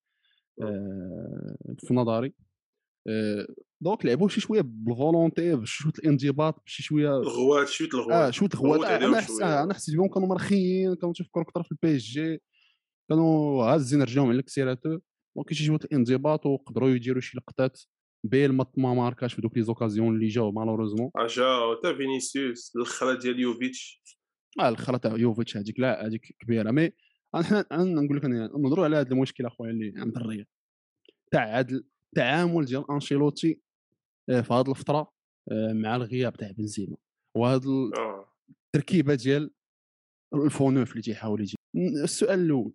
آه، 0.62 1.56
في 1.78 1.94
نظري. 1.94 2.34
آه، 3.08 3.46
donc 3.80 4.06
لعبوا 4.06 4.28
شي 4.28 4.40
شوية 4.40 4.60
بال 4.64 4.84
volonté 4.84 5.54
بشويه 5.56 5.92
الانضباط 5.98 6.62
بشي 6.66 6.82
شوية 6.82 7.16
الغوات 7.18 7.68
شوية 7.68 7.88
آه 7.88 7.94
الغوات 7.94 8.34
شوية 8.34 8.48
الغوات 8.54 8.84
أنا 9.42 9.74
حسيت 9.74 9.96
بهم 9.96 10.08
كانوا 10.08 10.28
مرخيين 10.28 10.94
كانوا 10.94 11.14
تيفكروا 11.14 11.44
أكثر 11.44 11.62
في 11.62 11.72
ال 11.72 11.96
PSG 11.96 12.42
كانوا 13.08 13.64
هازين 13.64 14.02
رجلهم 14.02 14.28
على 14.28 14.38
الكسيراتو 14.38 14.98
donc 15.36 15.52
شي 15.52 15.64
شوية 15.64 15.78
الانضباط 15.84 16.46
وقدروا 16.46 16.88
يديروا 16.88 17.20
شي 17.20 17.38
لقطات 17.38 17.82
belles 18.24 18.52
ما 18.52 18.66
ما 18.76 18.94
ماركاش 18.94 19.34
في 19.34 19.42
دوك 19.42 19.56
les 19.56 19.62
occasions 19.62 20.14
اللي 20.14 20.26
جاو 20.26 20.52
malheureusement. 20.52 21.10
جا 21.28 21.74
تا 21.82 21.96
فينيسيوس 21.96 22.76
الاخرى 22.76 23.16
ديال 23.16 23.40
يوفيتش. 23.40 24.02
آه 24.60 24.68
الخرا 24.68 24.96
تاع 24.96 25.16
يوفيتش 25.16 25.56
هذيك 25.56 25.80
لا 25.80 26.06
هذيك 26.06 26.36
كبيرة. 26.38 26.70
mais 26.70 26.90
أنا 27.34 27.84
نقول 27.84 28.16
لك 28.16 28.24
نهضروا 28.24 28.84
على 28.84 28.96
هذا 28.96 29.10
المشكل 29.10 29.46
أخويا 29.46 29.70
اللي 29.70 29.92
عند 29.96 30.16
الريال 30.16 30.46
تاع 31.32 31.58
هذا 31.58 31.82
التعامل 32.12 32.64
ديال 32.64 32.90
أنشيلوتي 32.90 33.60
آه، 34.30 34.40
في 34.40 34.54
هذه 34.54 34.70
الفترة 34.70 35.12
آه، 35.52 35.72
مع 35.72 35.96
الغياب 35.96 36.36
تاع 36.36 36.50
بنزيما. 36.50 36.96
وهذا 37.36 37.70
التركيبه 38.66 39.14
ديال 39.14 39.50
ال 40.34 40.40
faux 40.40 40.65
neuf 40.65 40.90
اللي 40.90 41.02
تيحاول 41.02 41.40
يجي. 41.40 41.56
السؤال 42.02 42.40
الأول. 42.40 42.72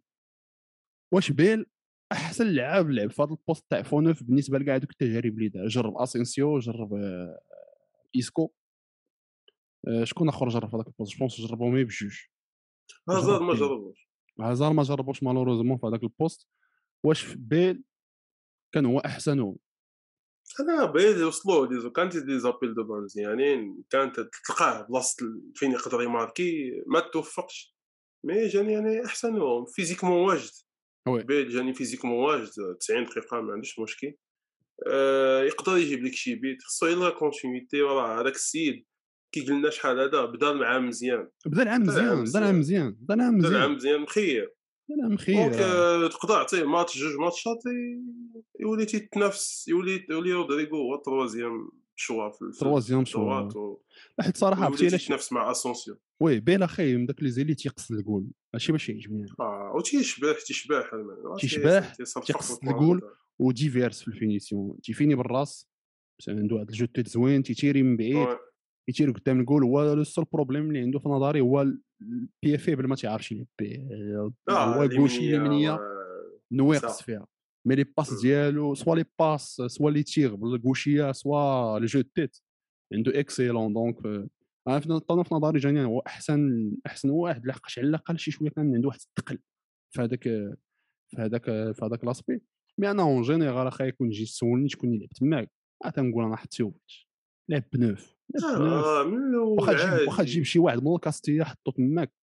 واش 1.14 1.32
بيل 1.32 1.66
أحسن 2.12 2.48
لعاب 2.48 2.90
لعب 2.90 3.12
في 3.12 3.22
هذا 3.22 3.32
ال 3.32 3.38
poste 3.38 3.66
تاع 3.70 3.82
faux 3.82 4.03
neuf 4.03 4.24
بالنسبة 4.24 4.60
لكاع 4.60 4.78
دوك 4.78 4.92
التجارب 4.92 5.34
اللي 5.34 5.50
دار 5.50 5.68
جرب 5.68 5.98
اسينسيو 5.98 6.60
جرب 6.60 6.94
آه، 6.94 7.42
ايسكو 8.16 8.52
آه، 9.88 10.04
شكون 10.04 10.30
آخر 10.30 10.50
جرب 10.50 10.70
في 10.70 10.76
هذاك 10.76 10.88
ال 10.88 10.91
poste؟ 10.91 11.14
je 11.14 11.22
pense 11.22 11.42
جربهم 11.42 11.76
غير 11.76 11.86
بجوج. 11.86 12.18
هازارد 13.10 13.42
ما 13.42 13.54
جرب 13.54 13.70
جربوش. 13.70 14.10
هازار 14.40 14.74
ما 14.74 14.84
جربوش 14.84 15.24
malheureusement 15.24 15.78
في 15.78 15.88
هذاك 15.88 16.04
ال 16.04 16.10
poste. 16.10 16.48
واش 17.06 17.36
بيل 17.36 17.84
كان 18.74 18.86
هو 18.86 19.00
أحسن 19.00 19.56
أنا 20.60 20.86
بغيت 20.86 21.18
يوصلوا 21.18 21.66
دي 21.66 21.90
كانت 21.90 22.18
des 22.18 22.40
appels 22.40 22.74
de 22.74 22.84
balle 22.84 23.04
مزيانين 23.04 23.84
كانت 23.90 24.20
تلقاه 24.20 24.82
بلاصة 24.82 25.18
فين 25.56 25.72
يقدر 25.72 26.02
يماركي 26.02 26.72
ما 26.88 27.00
توفقش. 27.00 27.76
mais 28.24 28.48
جاني 28.48 28.74
يعني 28.74 29.06
أحسن 29.06 29.40
physiquement 29.76 30.28
واجد. 30.28 30.52
oui 31.08 31.44
جاني 31.44 31.74
physiquement 31.74 32.20
واجد 32.20 32.50
90 32.80 33.04
دقيقة 33.04 33.42
ما 33.42 33.54
عندوش 33.54 33.80
مشكل. 33.80 34.14
آه، 34.88 35.44
يقدر 35.44 35.78
يجيب 35.78 36.04
لك 36.04 36.14
شي 36.14 36.36
but 36.36 36.58
خصو 36.64 36.86
غير 36.86 36.98
la 36.98 37.10
continuité 37.10 37.82
وراه 37.82 38.22
هذاك 38.22 38.36
السيد 38.36 38.86
كي 39.32 39.42
قلنا 39.42 39.70
شحال 39.70 40.00
هذا 40.00 40.26
بدا 40.26 40.54
مع 40.54 40.80
مزيان. 40.80 41.28
بدا 41.46 41.64
العام 41.64 41.84
بدا 41.84 42.00
العام 42.00 42.22
مزيان 42.22 42.32
بدا 42.32 42.40
العام 42.40 42.58
مزيان. 42.60 42.82
مزيان 42.82 42.96
بدا 43.02 43.14
العام 43.14 43.36
مزيان. 43.36 43.56
العام 43.56 43.76
مزيان 43.76 44.02
مخير. 44.02 44.54
بدا 44.90 44.96
العام 44.98 45.10
donc 45.10 45.22
خير 45.22 45.66
آه، 45.66 46.08
تقدر 46.08 46.34
تعطيه 46.34 46.64
ماتش 46.64 46.98
جوج 46.98 47.16
ماتشات 47.16 47.60
يولي 48.60 48.86
تيتنافس 48.86 49.68
يولي 49.68 50.06
يولي 50.10 50.34
رودريغو 50.34 50.78
هو 50.78 50.96
ال 50.96 51.02
troisième. 51.02 51.70
choix 52.02 52.30
في 52.30 52.60
troisième 52.60 53.06
choix 53.06 53.20
الدورات 53.20 53.56
و- 53.56 53.78
حيت 54.22 54.38
صراحة 54.38 54.66
عرفتي 54.66 54.88
علاش 54.88 55.02
تيتنافس 55.04 55.34
مع 55.34 55.52
اسونسيون 55.52 55.98
oui 56.22 56.40
بيل 56.40 56.64
أخي 56.64 56.96
من 56.98 57.06
داك 57.06 57.24
لي 57.24 57.30
زيلي 57.30 57.56
تيقصد 57.56 57.96
الجول 57.96 58.28
ماشي 58.54 58.72
باش 58.72 58.90
يعجبني. 58.90 59.26
آه 59.40 59.72
وتيشبح 59.76 60.40
تيشبح. 60.40 60.86
تيشبح، 61.96 62.52
الكرة 62.52 62.72
الجول. 62.72 63.02
و 63.40 63.49
divers 63.49 64.02
في 64.02 64.08
ال 64.08 64.16
finition 64.16 64.82
تيفيني 64.84 65.16
بالراس 65.16 65.68
مثلا 66.22 66.40
عنده 66.40 66.56
واحد 66.56 66.70
ال 66.70 66.74
jeu 66.74 66.86
de 66.86 66.93
tête 66.93 67.08
زوين 67.08 67.44
تيتيري 67.44 67.84
من 67.84 67.98
بعيد 67.98 68.16
oui. 68.16 68.38
يتيري 68.90 69.12
قدام 69.12 69.40
الجول 69.40 69.64
هو 69.64 69.94
le 69.94 70.04
seul 70.04 70.26
problème 70.34 70.68
اللي 70.68 70.80
عنده 70.80 71.00
في 71.00 71.10
نظري 71.10 71.42
هو 71.42 71.62
ال 71.62 72.56
pied 72.56 72.70
faible 72.70 72.88
ما 72.88 72.96
تيعرفش 72.96 73.32
يلعب 73.32 73.48
آه 73.62 74.32
هو 74.50 74.84
gaucher 74.86 75.20
اليمينيه 75.20 75.72
و- 75.74 75.80
نواقص. 76.52 77.02
فيها 77.02 77.28
mais 77.68 77.76
les 77.76 77.84
passes. 77.98 78.22
ديالو 78.22 78.76
soit 78.76 78.96
les 78.96 79.06
passes 79.20 79.62
soit 79.68 79.92
les 79.92 80.04
tirs 80.04 80.36
بال 80.36 80.53
gaucher 80.53 81.12
soit 81.12 81.80
le 81.80 81.86
jeu 81.86 82.02
de 82.02 82.14
tête 82.14 82.38
عنده 82.94 83.20
excellent 83.20 83.74
donc 83.74 84.06
أنا 84.68 84.80
في 84.80 84.90
نظ- 84.90 85.24
في 85.28 85.36
نظري 85.36 85.60
جاني 85.60 85.86
هو 85.86 86.00
احسن 86.00 86.72
احسن 86.86 87.10
واحد 87.10 87.46
لحقاش 87.46 87.80
على 87.80 87.88
الاقل 87.88 88.20
شي 88.20 88.32
شوية 88.32 88.50
كان 88.50 88.76
عنده 88.76 88.88
واحد 88.88 89.00
الثقل 89.00 89.40
في 89.94 90.02
هذاك 90.02 90.24
في 91.08 91.18
هذاك 91.18 91.46
في 91.46 91.80
هذاك 91.84 92.06
l'aspect 92.06 92.42
mais 92.78 92.92
أنا 92.92 93.04
en 93.04 93.22
général 93.22 93.68
اخا 93.68 93.84
يكون 93.84 94.10
جيت 94.10 94.28
تسولني 94.28 94.70
شكون 94.70 95.00
لعبت 95.00 95.24
معاك 95.24 95.52
تنقول 95.96 96.24
أنا 96.26 96.36
حط 96.36 96.54
يوفيتش 96.54 97.10
لعب 97.50 97.64
ب 97.74 97.82
neuf 97.82 98.16
واخا 99.60 99.74
تجيب 99.74 100.08
واخا 100.08 100.24
تجيب 100.24 100.44
شي 100.44 100.60
واحد 100.60 100.84
من 100.84 100.96
الكاستيا 100.96 101.44
حطو 101.44 101.72
تماك 101.72 102.14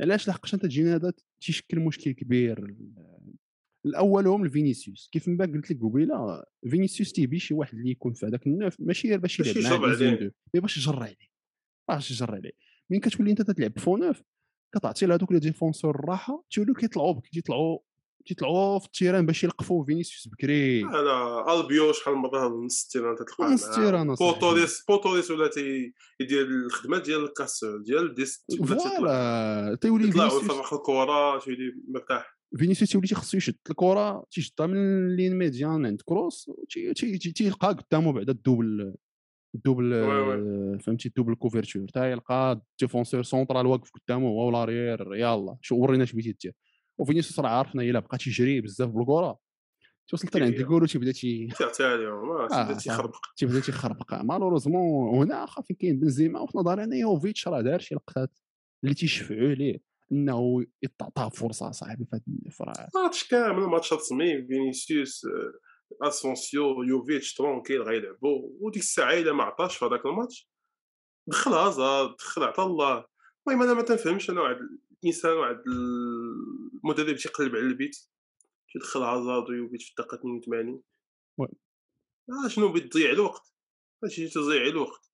علاش 0.00 0.28
لحقاش 0.28 0.54
انت 0.54 0.62
تجيني 0.62 0.94
هذا 0.94 1.12
تيشكل 1.40 1.80
مشكل 1.80 2.12
كبير 2.12 2.74
الأول 3.86 4.26
هم 4.26 4.44
الفينيسيوس 4.44 5.08
كيف 5.12 5.28
ما 5.28 5.44
قلت 5.44 5.70
لك 5.70 5.82
قبيلة 5.82 6.44
فينيسيوس 6.70 7.12
تيبي 7.12 7.38
شي 7.38 7.54
واحد 7.54 7.74
اللي 7.74 7.90
يكون 7.90 8.12
في 8.12 8.26
هذاك 8.26 8.46
ال 8.46 8.52
neuf 8.52 8.76
ماشي 8.78 9.08
غير 9.08 9.18
باش 9.18 9.40
يلعب 9.40 9.80
mais 10.54 10.60
باش 10.60 10.78
يجر 10.78 11.02
عليه 11.02 11.16
باش 11.88 12.10
يجر 12.10 12.34
عليه. 12.34 12.52
من 12.90 13.00
كتولي 13.00 13.30
أنت 13.30 13.42
تلعب 13.42 13.78
faux 13.78 13.96
neuf 13.96 14.22
كتعطي 14.74 15.06
لهذوك 15.06 15.32
les 15.32 15.38
défenseurs 15.38 15.94
الراحه 15.94 16.44
تيوليو 16.50 16.74
كيطلعوا 16.74 17.12
بك 17.12 17.28
تيطلعوا 17.28 17.78
تيطلعوا 18.26 18.78
في 18.78 18.86
ال 18.86 18.91
terrain 18.91 19.26
باش 19.26 19.44
يلقفوا 19.44 19.84
فينيسيوس 19.84 20.28
بكري. 20.28 20.84
أنا 20.84 21.54
ألبيو 21.54 21.92
شحال 21.92 22.14
من 22.14 22.20
مرة 22.20 22.48
نص 22.48 22.84
ال 22.84 22.88
terrain 22.88 23.16
تلقاه 23.16 23.54
نص 23.54 23.64
ال 23.64 23.70
terrain. 23.70 24.14
بوتوريس 24.14 24.84
بوتوريس 24.88 25.30
ولا 25.30 25.50
يدير 26.20 26.46
الخدمة 26.46 26.98
ديال 26.98 27.24
الكاس 27.24 27.64
ديال 27.84 28.14
ديس 28.14 28.44
voilà 28.58 29.78
تيولي 29.80 30.08
يطلع 30.08 30.28
فينيسيوس 30.28 30.50
ويفرق 30.50 30.74
الكره 30.74 31.38
تيولي 31.38 31.72
مرتاح. 31.88 32.33
فينيسيوس 32.58 32.90
تيولي 32.90 33.06
تيخصو 33.08 33.36
يشد 33.36 33.56
الكرة 33.70 34.26
تيشدها 34.30 34.66
من 34.66 35.08
ligne 35.16 35.38
médiane 35.38 35.86
عند 35.86 36.00
كروس 36.04 36.50
تي- 36.70 36.92
تي- 36.94 37.18
تي- 37.18 37.32
تيلقى 37.32 37.68
قدامه 37.68 38.12
بعدا 38.12 38.32
ال 38.32 38.41
double 38.41 38.94
ال 39.54 39.59
double 39.59 39.90
فهمتي 40.80 41.08
ال 41.08 41.12
double 41.12 41.34
couverture 41.34 41.88
تا 41.88 42.04
يلقى 42.10 42.52
ال 42.72 42.77
défenseur 42.77 43.22
central 43.22 43.66
واقف 43.66 43.90
قدامه 43.90 44.28
هو 44.28 44.50
l'arrière 44.50 45.14
يلا 45.14 45.56
شو 45.60 45.76
ورينا 45.76 46.04
اش 46.04 46.12
بغيتي 46.12 46.32
دير 46.42 46.54
وفينيسيوس 46.98 47.40
راه 47.40 47.48
عارفنا 47.48 47.82
الا 47.82 47.98
بقى 48.00 48.18
تيجري 48.18 48.60
بزاف 48.60 48.88
بالكرة 48.90 49.38
توصل 50.08 50.26
حتى 50.26 50.38
عند 50.40 50.48
كيبيع. 50.50 50.62
الجول 50.66 50.82
وتيبدا 50.82 51.12
تي 51.12 51.48
تعطيها 51.58 51.96
لهم 51.96 52.30
آه، 52.30 52.44
آه، 52.52 52.64
تيبدا. 52.66 52.78
تيخربق 52.80 53.20
تيبدا 53.36 53.60
تيخربق 53.60 54.14
malheureusement 54.14 55.16
هنا 55.16 55.44
اخا 55.44 55.62
فين 55.62 55.76
كاين 55.76 56.00
بنزيما 56.00 56.40
وفي 56.40 56.58
نظري 56.58 56.84
أنا 56.84 56.96
يوفيتش 56.96 57.48
راه 57.48 57.60
دار 57.60 57.78
شي 57.78 57.94
لقطات 57.94 58.38
اللي 58.84 58.94
تيشفعوا 58.94 59.54
ليه 59.54 59.93
إنه 60.12 60.64
يتعطى 60.82 61.30
فرصة 61.36 61.70
صاحبي 61.70 62.04
في 62.04 62.16
هذا 62.16 62.22
ال 62.28 62.35
neuf 62.35 62.62
راه 62.62 62.88
ماتش 62.94 63.28
كامل 63.28 63.62
ماتشات 63.66 64.00
سمي 64.00 64.46
فينيسيوس 64.46 65.24
آه، 65.24 66.08
أسونسيو 66.08 66.82
يوفيتش 66.82 67.34
tranquille 67.34 67.82
غيلعبوا 67.82 68.48
وديك 68.60 68.82
الساعة 68.82 69.12
إلا 69.12 69.32
ما 69.32 69.44
عطاش 69.44 69.76
في 69.76 69.84
هذاك 69.84 70.06
الماتش 70.06 70.50
دخل 71.26 71.52
هازارد 71.52 72.16
دخل 72.16 72.42
عطا 72.42 72.66
الله. 72.66 73.04
المهم 73.48 73.62
أنا 73.62 73.74
ما 73.74 73.82
تنفهمش 73.82 74.30
أنا 74.30 74.40
واحد 74.40 74.56
الإنسان 75.02 75.32
واحد 75.32 75.62
المدرب 76.84 77.16
تيقلب 77.16 77.56
على 77.56 77.66
ال 77.66 77.73
but 77.73 77.96
تيدخل 78.72 79.02
هازارد 79.02 79.50
ويوفيتش 79.50 79.84
في 79.84 80.00
الدقة 80.00 80.14
82 80.14 80.82
oui. 81.38 81.48
آه 82.30 82.48
شنو 82.48 82.72
بتضيع 82.72 83.10
الوقت؟ 83.10 83.52
ماشي 84.02 84.28
تضيع 84.28 84.62
الوقت. 84.62 85.13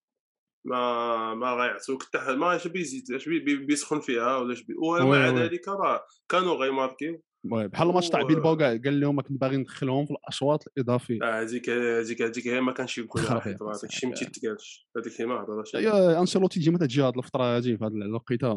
ما 0.65 1.35
ما 1.35 1.53
غيعطوك 1.53 2.03
حتى 2.03 2.35
ما 2.37 2.57
اش 2.57 2.67
بيزيد 2.69 3.03
اش 3.15 3.29
بي- 3.29 3.41
بي- 3.41 3.65
بيسخن 3.67 4.01
فيها 4.01 4.37
ولا 4.37 4.53
اش 4.53 4.63
بي 4.63 4.75
ومع. 4.83 5.29
ذلك 5.29 5.69
راه 5.69 6.05
كانوا 6.29 6.55
غيماركيو 6.55 7.23
بحال 7.45 7.89
الماتش 7.89 8.09
تاع 8.09 8.23
بيلباو 8.23 8.57
كاع 8.57 8.69
قال 8.69 9.01
لهم 9.01 9.21
كنت 9.21 9.41
باغي 9.41 9.57
ندخلهم 9.57 10.07
في 10.07 10.11
الاشواط 10.11 10.65
الإضافية. 10.77 11.23
آه، 11.23 11.41
هذيك 11.43 11.71
هذيك 11.71 12.23
هذيك 12.23 12.49
هي 12.49 12.61
ما 12.61 12.73
كانش 12.73 12.99
يقول 12.99 13.23
راه 13.31 13.43
داكشي 13.83 14.07
ما. 14.07 14.15
تيتقالش. 14.15 14.89
هذيك 14.97 15.21
هي 15.21 15.27
ما 15.27 15.35
هضرش 15.41 15.75
يا 15.75 16.21
أنشيلوتي 16.21 16.61
ديما 16.61 16.79
تجي 16.79 17.03
هاد 17.03 17.17
الفترة 17.19 17.43
هادي 17.57 17.77
في 17.79 17.85
هاد 17.85 17.93
الوقيتة؟ 17.93 18.49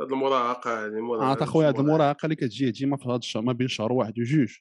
هاد 0.00 0.12
المراهقه 0.12 0.86
هذه 0.86 1.20
آه 1.20 1.34
تا 1.34 1.44
خويا 1.44 1.68
هاد 1.68 1.78
المراهقه 1.78 2.26
اللي 2.26 2.36
كتجي 2.36 2.70
ديما 2.70 2.96
في 2.96 3.08
هاد 3.08 3.18
الشهر 3.18 3.42
ما 3.42 3.52
بين 3.52 3.68
شهر 3.68 3.92
واحد 3.92 4.18
وجوج. 4.18 4.56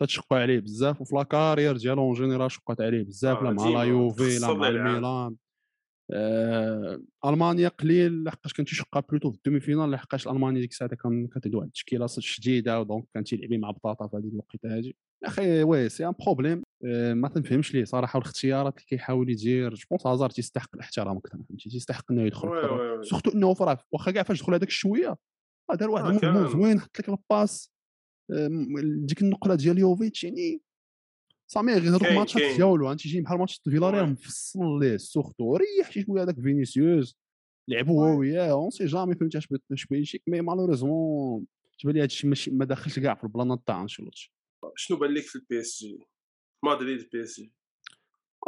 تتشقى 0.00 0.36
عليه 0.36 0.58
بزاف 0.60 1.00
وفي 1.00 1.14
la 1.14 1.26
carrière 1.26 1.76
ديالو 1.76 2.02
en 2.02 2.12
général 2.14 2.50
شقات 2.50 2.80
عليه 2.80 3.02
بزاف 3.04 3.38
آه، 3.38 3.42
لا 3.44 3.50
مع 3.50 3.68
لا 3.68 3.82
يوفي 3.82 4.38
لا 4.38 4.52
مع. 4.52 4.68
الميلان. 4.68 5.04
آه، 5.04 5.34
ألمانيا 7.24 7.68
قليل 7.68 8.24
لحقاش 8.24 8.52
كان 8.52 8.66
تيشقى 8.66 9.02
plutôt 9.08 9.30
في 9.30 9.36
ال 9.36 9.60
demi-finale 9.60 9.90
لحقاش 9.90 10.28
ألمانيا 10.28 10.60
ديك 10.60 10.70
الساعة 10.70 10.94
كان 10.94 11.26
كتدو 11.26 11.58
واحد 11.58 11.68
التشكيله 11.68 12.06
شديده 12.06 12.80
و 12.80 12.85
donc 12.85 13.04
كان 13.14 13.24
تيلعبي 13.24 13.58
مع 13.58 13.70
بطاطا 13.70 14.08
في 14.08 14.16
هذه 14.16 14.28
الوقيتة 14.28 14.92
يا 15.22 15.28
أخي 15.28 15.62
oui 15.62 15.88
c'est 15.88 16.06
un 16.06 16.14
problème 16.24 16.62
آه، 16.84 17.14
ما 17.14 17.28
تنفهمش 17.28 17.74
ليه 17.74 17.84
صراحة 17.84 18.16
والاختيارات 18.18 18.74
اللي 18.74 18.86
كيحاول 18.86 19.30
يدير 19.30 19.74
je 19.74 19.86
pense 19.90 20.06
هازار 20.06 20.30
تيستحق 20.30 20.74
الاحترام 20.74 21.16
أكثر 21.16 21.38
فهمتي 21.48 21.70
تيستحق 21.70 22.12
إنه 22.12 22.22
يدخل. 22.22 22.48
surtout 23.04 23.30
إنه 23.30 23.54
فراه 23.54 23.78
واخا 23.92 24.10
كاع 24.10 24.22
فاش 24.22 24.42
دخل 24.42 24.54
هذاك 24.54 24.68
الشويه 24.68 25.16
آه، 25.70 25.74
دار 25.74 25.90
واحد 25.90 26.04
آه، 26.04 26.08
ال 26.08 26.11
mouvement 26.11 26.42
كان. 26.44 26.52
زوين 26.52 26.80
حط 26.80 26.98
لك 27.00 27.08
ال 27.08 27.19
passe 27.19 27.72
ديك 28.82 29.22
النقلة 29.22 29.54
ديال 29.54 29.78
يوفيتش 29.78 30.24
يعني 30.24 30.60
سامي 31.46 31.72
غير 31.72 31.90
هذوك 31.90 32.04
الماتشات. 32.04 32.56
ديالو 32.56 32.92
انت 32.92 33.00
تيجي 33.00 33.20
بحال 33.20 33.38
ماتش 33.38 33.60
فيلاريال. 33.64 34.10
مفصل 34.10 34.78
ليه 34.80 34.96
surtout. 34.96 35.56
ريح 35.56 35.90
شي 35.90 36.02
شوية 36.02 36.22
هذاك 36.22 36.40
فينيسيوس. 36.40 37.18
لعبوا 37.68 38.04
هو 38.04 38.18
وي. 38.18 38.30
وياه 38.30 38.52
on 38.52 38.70
sait 38.70 38.86
jamais 38.86 39.14
فهمتي 39.14 39.38
اش 39.38 39.48
اش 39.72 39.86
بيجيك 39.86 40.22
mais 40.26 40.40
malheureusement 40.40 41.46
تبان 41.78 41.94
لي 41.94 42.02
هادشي 42.02 42.28
ماشي 42.28 42.50
ما 42.50 42.64
داخلش 42.64 42.98
كاع 42.98 43.14
في 43.14 43.24
البلانات 43.24 43.60
تاع 43.66 43.82
أنشيلوتي. 43.82 44.32
شنو 44.76 44.96
بان 44.96 45.10
لك 45.10 45.22
في 45.22 45.36
ال 45.36 45.60
PSG 45.60 45.98
مدريد 46.64 47.08
PSG 47.12 47.52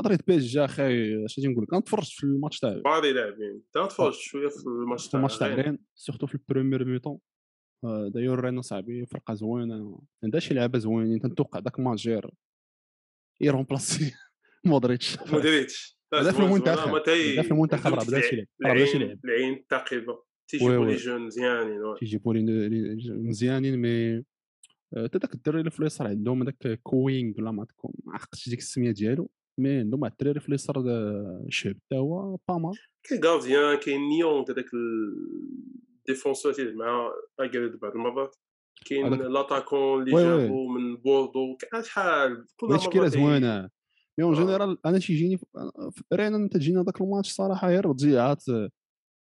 مدريد 0.00 0.20
PSG 0.26 0.64
أخي 0.64 1.24
اش 1.24 1.38
غادي 1.38 1.48
نقول 1.48 1.64
لك؟ 1.64 1.72
أنا 1.72 1.82
تفرجت 1.82 2.12
في 2.12 2.24
الماتش 2.24 2.60
تاع 2.60 2.80
باري 2.84 3.12
لاعبين 3.12 3.62
تفرجت 3.74 4.18
شوية 4.18 4.48
في 4.48 4.66
الماتش 4.66 5.08
تاع 5.08 5.18
الماتش 5.20 5.38
تاع. 5.38 5.54
رين 5.54 5.78
surtout 5.94 6.26
في 6.26 6.34
ال 6.34 6.40
première 6.40 6.84
mi-temps 6.84 7.18
آه، 7.84 8.08
d'ailleurs 8.14 8.40
رين 8.40 8.62
صاحبي 8.62 9.06
فرقة 9.06 9.34
زوينة. 9.34 10.00
عندها 10.24 10.40
شي 10.40 10.54
لعابه 10.54 10.78
زوينين 10.78 11.20
تنتوقع 11.20 11.60
داك 11.60 11.80
غير 11.80 12.30
يرومبلاسي 13.40 14.14
مودريتش 14.66 15.18
مودريتش 15.32 15.98
بدا 16.12 16.32
في. 16.32 16.38
المنتخب. 16.42 16.90
بدا 16.90 17.42
في 17.42 17.50
المنتخب، 17.50 17.94
راه 17.94 18.04
بدا 18.04 18.18
العين- 18.18 18.32
يلعب. 18.34 18.46
راه 18.66 18.72
بدا 18.74 18.82
يلعب. 19.04 19.18
العين 19.24 19.54
الثاقبه 19.54 20.22
تيجيبوا. 20.48 20.86
les 20.86 20.96
jeunes 20.96 21.20
مزيانين. 21.26 21.80
تيجيبوا 22.00 22.34
لي 22.34 22.42
مزيانين 23.10 23.76
mais 23.78 24.24
حتى 25.04 25.18
داك 25.18 25.34
الدري 25.34 25.58
اللي 25.60 25.70
في 25.70 25.80
اليسار 25.80 26.06
عندهم 26.08 26.42
هذاك 26.42 26.80
كوينغ 26.82 27.32
ولا 27.38 27.50
ما 27.50 27.66
عقلتش 28.08 28.48
ديك 28.48 28.58
السمية 28.58 28.90
ديالو 28.90 29.30
مي 29.58 29.70
عندهم 29.78 30.02
واحد 30.02 30.12
الدراري 30.12 30.40
في 30.40 30.48
اليسار 30.48 30.80
دا- 30.80 31.46
شاب 31.48 31.76
حتى 31.86 31.96
هو 31.96 32.36
با 32.48 32.54
مال 32.58 32.72
كاين 33.02 33.24
غارديان 33.24 33.76
كاين 33.78 34.00
نيون 34.08 34.44
هذاك 34.50 34.66
الديفونسور 36.08 36.52
تيلعب 36.52 36.74
مع 36.76 37.12
اكريد 37.40 37.76
بعض 37.76 37.92
المرات 37.92 38.36
كاين 38.84 39.14
لاتاكون 39.14 40.02
اللي 40.02 40.10
جابو 40.24 40.68
من 40.68 40.96
بوردو 40.96 41.56
كان 41.56 41.82
شحال 41.82 42.46
كل 42.56 42.78
كاين 42.78 43.08
زوينه 43.08 43.70
مي 44.18 44.24
اون 44.24 44.34
آه. 44.34 44.38
جينيرال 44.38 44.78
أنا 44.86 44.98
تيجيني 44.98 45.40
أنا 46.12 46.48
تجيني 46.48 46.80
هذاك 46.80 47.00
الماتش 47.00 47.30
صراحة 47.30 47.68
غير 47.68 47.92
تضيعات 47.92 48.44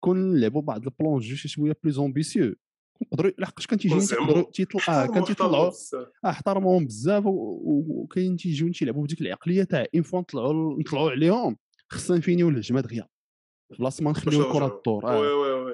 كون 0.03 0.33
نلعبوا 0.33 0.61
بعض 0.61 0.83
البلون 0.83 1.19
جو 1.19 1.35
شي 1.35 1.47
شوية 1.47 1.77
بلوز 1.83 1.99
امبيسيو 1.99 2.55
نقدروا 3.01 3.31
لحقاش 3.37 3.67
كان 3.67 3.79
تيجيني 3.79 4.01
تيقدروا 4.01 4.27
ونزعمو 4.27 4.51
تيطلع 4.51 5.03
آه 5.03 5.05
كان 5.05 5.23
تيطلعوا 5.23 5.71
احترموهم 6.25 6.85
بزاف 6.85 7.23
وكاين 7.25 8.37
تيجيو 8.37 8.71
تيلعبوا 8.71 9.03
بديك 9.03 9.21
العقلية 9.21 9.63
تاع 9.63 9.85
une 9.95 10.03
fois 10.03 10.19
نطلعوا 10.19 10.79
نطلعوا 10.79 11.11
عليهم. 11.11 11.57
خصنا 11.89 12.17
نفينيو 12.17 12.49
الهجمة 12.49 12.81
دغيا. 12.81 13.07
بلاصه 13.79 14.03
ما 14.03 14.11
نخليو 14.11 14.41
الكرة 14.41 14.81
تدور. 14.83 15.05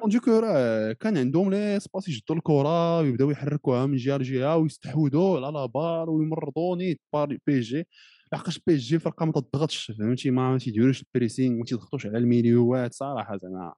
en 0.02 0.10
du 0.10 0.20
coup 0.20 0.40
راه 0.40 0.92
كان 0.94 1.18
عندهم 1.18 1.52
les 1.52 1.80
espaces 1.80 2.08
يشدوا 2.08 2.36
الكرة 2.36 3.00
ويبداو 3.00 3.32
يحركوها 3.32 3.86
من 3.86 3.96
جهة 3.98 4.18
لجهة 4.18 4.58
ويستحوذوا 4.58 5.38
على 5.38 5.54
la 5.54 5.66
balle 5.66 6.10
ويمرضوا 6.10 6.76
نيت 6.78 7.02
بي 7.48 7.60
جي. 7.60 7.88
لحقاش 8.34 8.60
بي 8.68 8.76
جي 8.76 9.00
فرقة 9.00 9.26
ما 9.26 9.32
تضغطش 9.32 9.92
فهمتي؟ 9.92 10.32
ما 10.32 10.58
تيديروش 10.58 11.04
ال 11.04 11.10
pressing 11.10 11.58
ما 11.60 11.66
تيضغطوش 11.66 12.06
على 12.08 12.18
الميليوات 12.18 12.94
صراحة 12.94 13.38
زعما. 13.38 13.74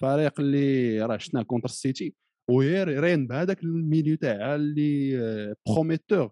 فريق 0.00 0.40
اللي 0.40 1.00
راه 1.06 1.16
شفناه 1.16 1.42
contre 1.42 1.68
السيتي 1.68 2.14
وهي 2.50 2.84
رين 2.84 3.26
بهذاك 3.26 3.62
ال 3.64 3.71
milieu 3.71 4.16
تاعها 4.16 4.56
اللي 4.56 5.54
prometteur 5.68 6.30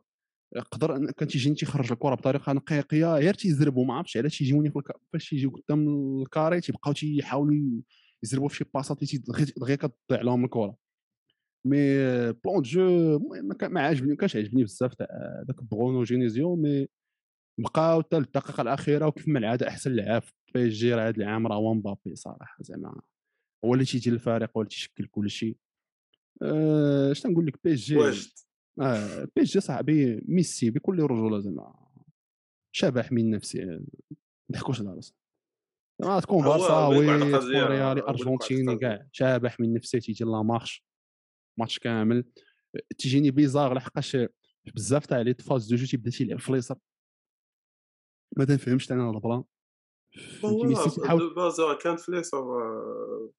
قدر 0.73 1.13
كان 1.13 1.29
تيجيني 1.29 1.57
تيخرج 1.57 1.93
الكرة 1.93 2.15
بطريقة 2.15 2.53
نقيقية 2.53 3.15
غير 3.17 3.35
تيزربوا 3.35 3.85
ما 3.87 3.95
عرفتش 3.95 4.17
علاش 4.17 4.39
تيجيوني. 4.39 4.73
فاش 5.13 5.33
يجيو 5.33 5.51
قدام 5.51 5.89
ال 6.23 6.29
carré 6.29 6.61
تيبقاو 6.61 6.93
تيحاولوا 6.93 7.81
يزربوا 8.25 8.49
في 8.49 8.57
شي 8.57 8.65
باصات 8.75 9.03
اللي 9.03 9.23
دغيا 9.57 9.77
كتضيع 9.77 10.23
لهم 10.23 10.45
الكرة. 10.45 10.77
mais 11.67 11.79
plan 12.33 12.57
de 12.57 12.63
jeu 12.63 13.17
المهم 13.17 13.73
ما 13.73 13.81
عاجبني 13.81 14.11
ما 14.11 14.17
كانش 14.17 14.37
عاجبني 14.37 14.65
بزاف 14.65 14.95
تاع 14.95 15.07
ذاك 15.49 15.63
برونو 15.63 16.03
جينيزيو 16.03 16.57
mais 16.57 16.89
بقاو 17.61 18.03
حتى 18.03 18.17
الدقيقة 18.17 18.61
الأخيرة 18.61 19.07
وكيف 19.07 19.29
ما 19.29 19.39
العادة 19.39 19.69
أحسن 19.69 19.97
لعاب 19.97 20.23
في 20.23 20.33
بي 20.55 20.69
إس 20.69 20.73
جي 20.73 20.95
راه 20.95 21.09
هذا 21.09 21.17
العام 21.17 21.47
راه 21.47 21.57
هو 21.57 21.75
مبابي 21.75 22.15
صراحة 22.15 22.57
زعما 22.61 23.01
هو 23.65 23.75
اللي 23.75 23.85
تيدير 23.85 24.13
الفريق 24.13 24.51
هو 24.57 24.61
اللي 24.61 24.71
تيشكل 24.71 25.07
كل 25.07 25.31
شيء 25.31 25.57
أه 26.43 27.11
اش 27.13 27.27
نقول 27.27 27.47
لك 27.47 27.59
بي 27.65 27.73
إس 27.73 27.79
جي 27.79 27.99
آه 28.81 29.29
بي 29.37 29.43
إس 29.43 29.49
جي 29.49 29.61
صاحبي 29.61 30.25
ميسي 30.29 30.71
بكل 30.71 31.03
رجولة 31.03 31.41
زعما 31.41 31.75
شبح 32.75 33.13
من 33.13 33.31
نفسي 33.31 33.65
ما 33.65 33.85
نضحكوش 34.51 34.81
على 34.81 34.95
راسنا 34.95 35.17
تكون 36.21 36.45
لك 36.45 36.47
واحد 36.47 36.61
تكون 36.61 37.05
ريالي 37.05 37.31
نقول 37.31 37.43
لك 37.43 37.83
واحد 37.83 37.99
ارجنتيني 37.99 38.79
كاع 38.79 39.07
شابح 39.13 39.61
من 39.61 39.75
نفسي 39.75 40.01
تيجي 40.01 40.25
لا 40.25 40.43
مارش 40.43 40.85
ماتش 41.59 41.79
كامل. 41.79 42.25
تيجيني 42.99 43.31
بيزار 43.31 43.75
لحقاش 43.75 44.17
بزاف 44.75 45.07
تاع 45.07 45.21
لي 45.21 45.35
فاز 45.35 45.67
دو 45.67 45.77
جو 45.77 45.87
تيبدا 45.87 46.11
تيلعب 46.11 46.39
في 46.39 46.51
اليسار 46.51 46.79
ما 48.37 48.45
تنفهمش 48.45 48.93
أنا 48.93 49.11
البلان 49.11 49.45
باز 51.35 51.61
راه 51.61 51.79
كان 51.79 51.97
في 51.97 52.09
اليسار 52.09 52.41
آه، 52.41 53.31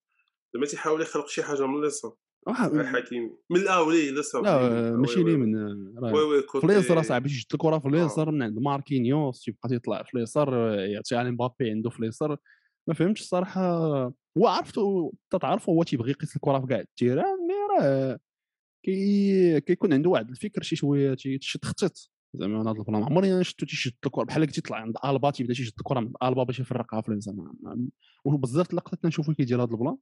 زعما 0.53 0.65
تيحاول 0.65 1.01
يخلق 1.01 1.27
شي 1.27 1.43
حاجة 1.43 1.67
من 1.67 1.79
اليسار 1.79 2.11
آه، 2.11 2.22
حكيمي 2.83 3.31
من 3.49 3.57
الاولي 3.59 4.09
اليسار 4.09 4.41
لا 4.41 4.55
وي 4.61 4.91
ماشي 4.91 5.23
لي 5.23 5.31
وي 5.31 5.37
من 5.37 5.55
وي 6.03 6.41
في 6.41 6.65
اليسار 6.65 6.95
كوتي 6.95 7.07
صاحبي 7.07 7.29
تيشد 7.29 7.47
الكره 7.53 7.79
في 7.79 7.87
اليسار 7.87 8.31
من 8.31 8.41
عند 8.43 8.59
ماركينيوس 8.59 9.43
تيبقى 9.43 9.69
تيطلع 9.69 10.03
في 10.03 10.17
اليسار 10.17 10.73
يعطي 10.79 11.15
على 11.15 11.31
مبابي 11.31 11.69
عنده 11.71 11.89
في 11.89 11.99
اليسار 11.99 12.37
ما 12.87 12.93
فهمتش 12.93 13.21
الصراحة. 13.21 13.61
هو 14.37 14.47
عرفتو 14.47 15.11
تعرفوا 15.41 15.73
هو 15.73 15.83
تيبغي 15.83 16.11
يقيس 16.11 16.35
الكره 16.35 16.59
في 16.59 16.67
كاع 16.67 16.79
التيران 16.79 17.25
مي 17.47 17.53
راه 17.83 18.19
كي 18.85 19.61
كيكون 19.61 19.93
عنده 19.93 20.09
واحد 20.09 20.29
الفكر 20.29 20.61
شي 20.61 20.75
شوية 20.75 21.13
تيشد 21.13 21.65
خطيط 21.65 22.11
زعما 22.35 22.61
أنا 22.61 22.71
هذا 22.71 22.79
البلان 22.79 23.03
عمري 23.03 23.33
أنا 23.33 23.43
شفتو 23.43 23.65
تيشد 23.65 23.93
الكره 24.05 24.23
بحال 24.23 24.43
هكا 24.43 24.51
تيطلع 24.51 24.77
عند 24.77 24.95
ألبا 25.05 25.31
تيبدا 25.31 25.53
تيشد 25.53 25.73
الكره 25.79 25.99
من 25.99 26.11
ألبا 26.23 26.43
باش 26.43 26.59
يفرقها 26.59 27.01
في 27.01 27.09
اليسار 27.09 27.33
ما- 27.33 27.53
ما- 27.63 27.87
وبزاف 28.25 28.69
اللقطات 28.71 28.99
كنشوفو 29.01 29.33
كيدير 29.33 29.63
هذا 29.63 29.71
ال 29.71 29.75
plan. 29.75 29.97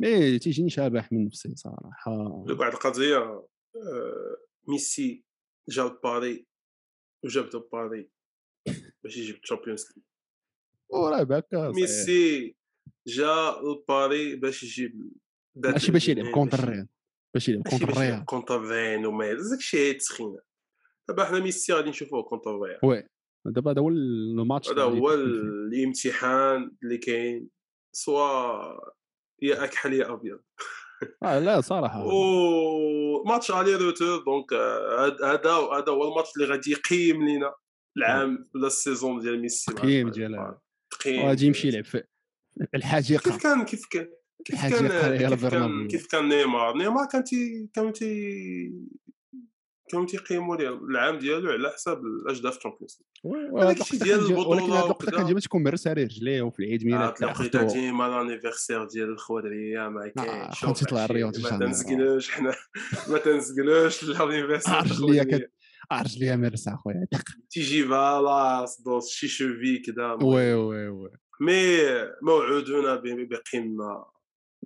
mais 0.00 0.38
تيجيني 0.38 0.70
شابح 0.70 1.12
من 1.12 1.26
نفسي 1.26 1.54
صراحة. 1.56 2.12
واحد 2.58 2.72
القضية 2.72 3.16
آه، 3.16 4.36
ميسي 4.68 5.24
جاب 5.68 6.00
باري 6.04 6.46
وجاب 7.24 7.48
دو 7.48 7.60
باري 7.72 8.10
باش 9.04 9.16
يجيب 9.16 9.36
ال 9.42 9.46
Champions 9.46 9.84
League. 9.96 10.04
وراه 10.90 11.22
باكا 11.22 11.72
صحيح. 11.72 11.74
ميسي 11.74 12.56
جا 13.06 13.60
لباري 13.64 14.36
باش 14.36 14.62
يجيب 14.62 15.10
ماشي 15.56 15.92
باش 15.92 16.08
يلعب 16.08 16.34
كونتر 16.34 16.58
الريال 16.58 16.88
باش 17.34 17.48
يلعب 17.48 17.62
contre 17.62 17.88
الريال. 17.88 18.24
contre 18.24 18.60
رين 18.60 19.06
وما 19.06 19.32
داكشي 19.50 19.76
هي 19.78 19.90
التسخينه 19.90 20.38
دابا 21.08 21.24
حنا 21.24 21.38
ميسي 21.38 21.72
غادي 21.72 21.90
نشوفوه 21.90 22.22
contre 22.22 22.60
ريال 22.60 22.80
oui 22.82 23.08
دابا 23.46 23.70
هذا 23.70 23.80
هو 23.80 23.88
الماتش 23.88 24.70
هذا 24.70 24.82
هو 24.82 25.14
الامتحان 25.14 26.76
اللي 26.82 26.98
كاين 26.98 27.48
soit 27.92 28.96
يا 29.42 29.64
اكحل 29.64 29.92
يا 29.92 30.12
أبيض. 30.12 30.40
آه 31.22 31.38
لا 31.38 31.60
صراحة. 31.60 32.04
وماتش 32.06 33.50
aller-retour 33.50 34.24
donc 34.24 34.52
آه، 34.52 35.04
هاد- 35.04 35.22
هذا 35.22 35.50
هذا 35.50 35.92
هو 35.92 36.08
الماتش 36.10 36.28
اللي 36.36 36.48
غادي 36.48 36.70
يقيم 36.70 37.26
لينا 37.26 37.54
العام 37.96 38.48
ولا 38.54 38.66
ال 38.66 38.74
saison 38.74 39.20
ديال 39.20 39.40
ميسي 39.40 39.72
تقييم. 39.74 40.08
ديال 40.10 40.54
تقييم 40.90 41.26
غادي 41.26 41.46
يمشي 41.46 41.68
يلعب 41.68 41.84
في 41.84 41.98
كيف 42.58 42.68
الحديقة. 42.74 43.38
كان 43.38 43.64
كيف 43.64 43.86
كان 43.90 44.08
كيف 44.44 44.60
كان 44.60 45.28
كيف 45.28 45.46
كان 45.46 45.88
كيف 45.88 46.06
كان 46.06 46.28
نيمار؟ 46.28 46.76
نيمار 46.76 47.06
كان 47.12 47.24
تي 47.24 47.68
كانوا 47.74 47.90
تي 47.90 48.72
كانوا 49.88 50.06
تيقيموا 50.06 50.56
ليه 50.56 50.68
العام 50.68 51.18
ديالو 51.18 51.50
على 51.50 51.70
حساب 51.70 52.02
الاهداف 52.06 52.56
تشامبيونز 52.56 53.02
وهذا 53.24 53.66
هذاك 53.66 53.80
الشيء 53.80 54.02
ديال 54.02 54.20
ولكن 54.20 54.34
البطوله 54.34 54.84
الوقت 54.84 55.04
كان 55.04 55.14
وكذا 55.14 55.26
ديما 55.26 55.40
تكون 55.40 55.62
مرس 55.62 55.86
عليه 55.86 56.04
رجليه 56.04 56.42
وفي 56.42 56.58
العيد 56.58 56.84
ميلاد 56.84 57.00
هاد 57.02 57.14
تاع 57.14 57.28
الوقيته 57.28 57.66
اختو 57.66 57.72
ديما 57.72 58.08
لانيفرسير 58.08 58.84
ديال 58.84 59.08
الخضريه 59.08 59.88
ما 59.88 60.12
آه، 60.18 60.50
خاص 60.50 60.82
يطلع 60.82 61.00
هادشي 61.02 61.12
الرياض 61.12 61.38
ما 61.38 61.50
جامع 61.50 61.66
تنسقلوش 61.66 62.30
حنا. 62.30 62.54
ما 63.10 63.18
تنسقلوش 63.18 64.04
لانيفرسير 64.04 64.74
آه 64.74 64.82
رجليه 64.82 65.50
رجليه 66.02 66.36
مرس 66.36 66.68
أخويا 66.68 67.06
دق 67.12 67.24
تيجيبها 67.50 68.22
لاص 68.22 68.82
دوس 68.82 69.08
شي 69.08 69.28
شوفي 69.28 69.78
كذا 69.78 70.12
وي 70.12 70.54
وي 70.54 70.88
وي. 70.88 71.10
مي 71.40 71.78
موعودون 72.22 72.86
بقمة. 73.24 74.16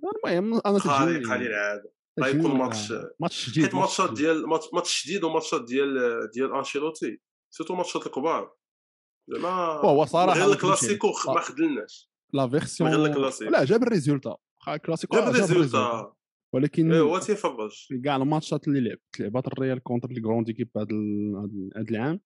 المهم 0.03 0.61
أنا 0.65 0.79
خارقه 0.79 1.37
للعاده 1.37 1.91
غيكون 2.19 2.51
ماتش 2.51 2.93
ماتش 3.19 3.49
جديد 3.49 3.63
حيت 3.63 3.75
ماتش 3.75 3.99
ماتشات 3.99 4.17
ديال 4.17 4.49
ماتش 4.73 5.07
جديد 5.07 5.23
وماتشات 5.23 5.63
ديال 5.63 5.89
ديال 6.33 6.55
أنشيلوتي 6.55 7.21
surtout 7.49 7.75
ماتشات 7.75 8.05
الكبار. 8.05 8.55
زعما 9.27 9.67
وهو 9.67 10.05
صراحة 10.05 10.39
غير 10.39 10.53
تكونش 10.53 10.83
الكلاسيكو 10.83 11.07
ما 11.27 11.39
خدلناش. 11.39 12.11
لا 12.33 12.45
من 12.45 12.51
غير 12.51 12.59
version 12.59 13.05
الكلاسيكو. 13.05 13.51
لا 13.51 13.63
جاب 13.63 13.83
ال 13.83 13.88
résultat. 13.88 14.35
الكلاسيكو 14.67 15.15
جاب 15.15 15.27
الريزولتا. 15.27 16.13
ولكن 16.53 16.91
إيه 16.91 17.01
هو 17.01 17.19
تيفرج. 17.19 17.87
كاع 18.05 18.15
الماتشات 18.15 18.67
اللي 18.67 18.79
لعبت 18.79 19.19
لعبات 19.19 19.47
الريال 19.47 19.83
contre 19.83 20.09
les 20.09 20.21
grandes 20.21 20.47
équipes 20.47 20.69
هذا 20.77 20.87
هذا 21.75 21.89
العام 21.89 22.19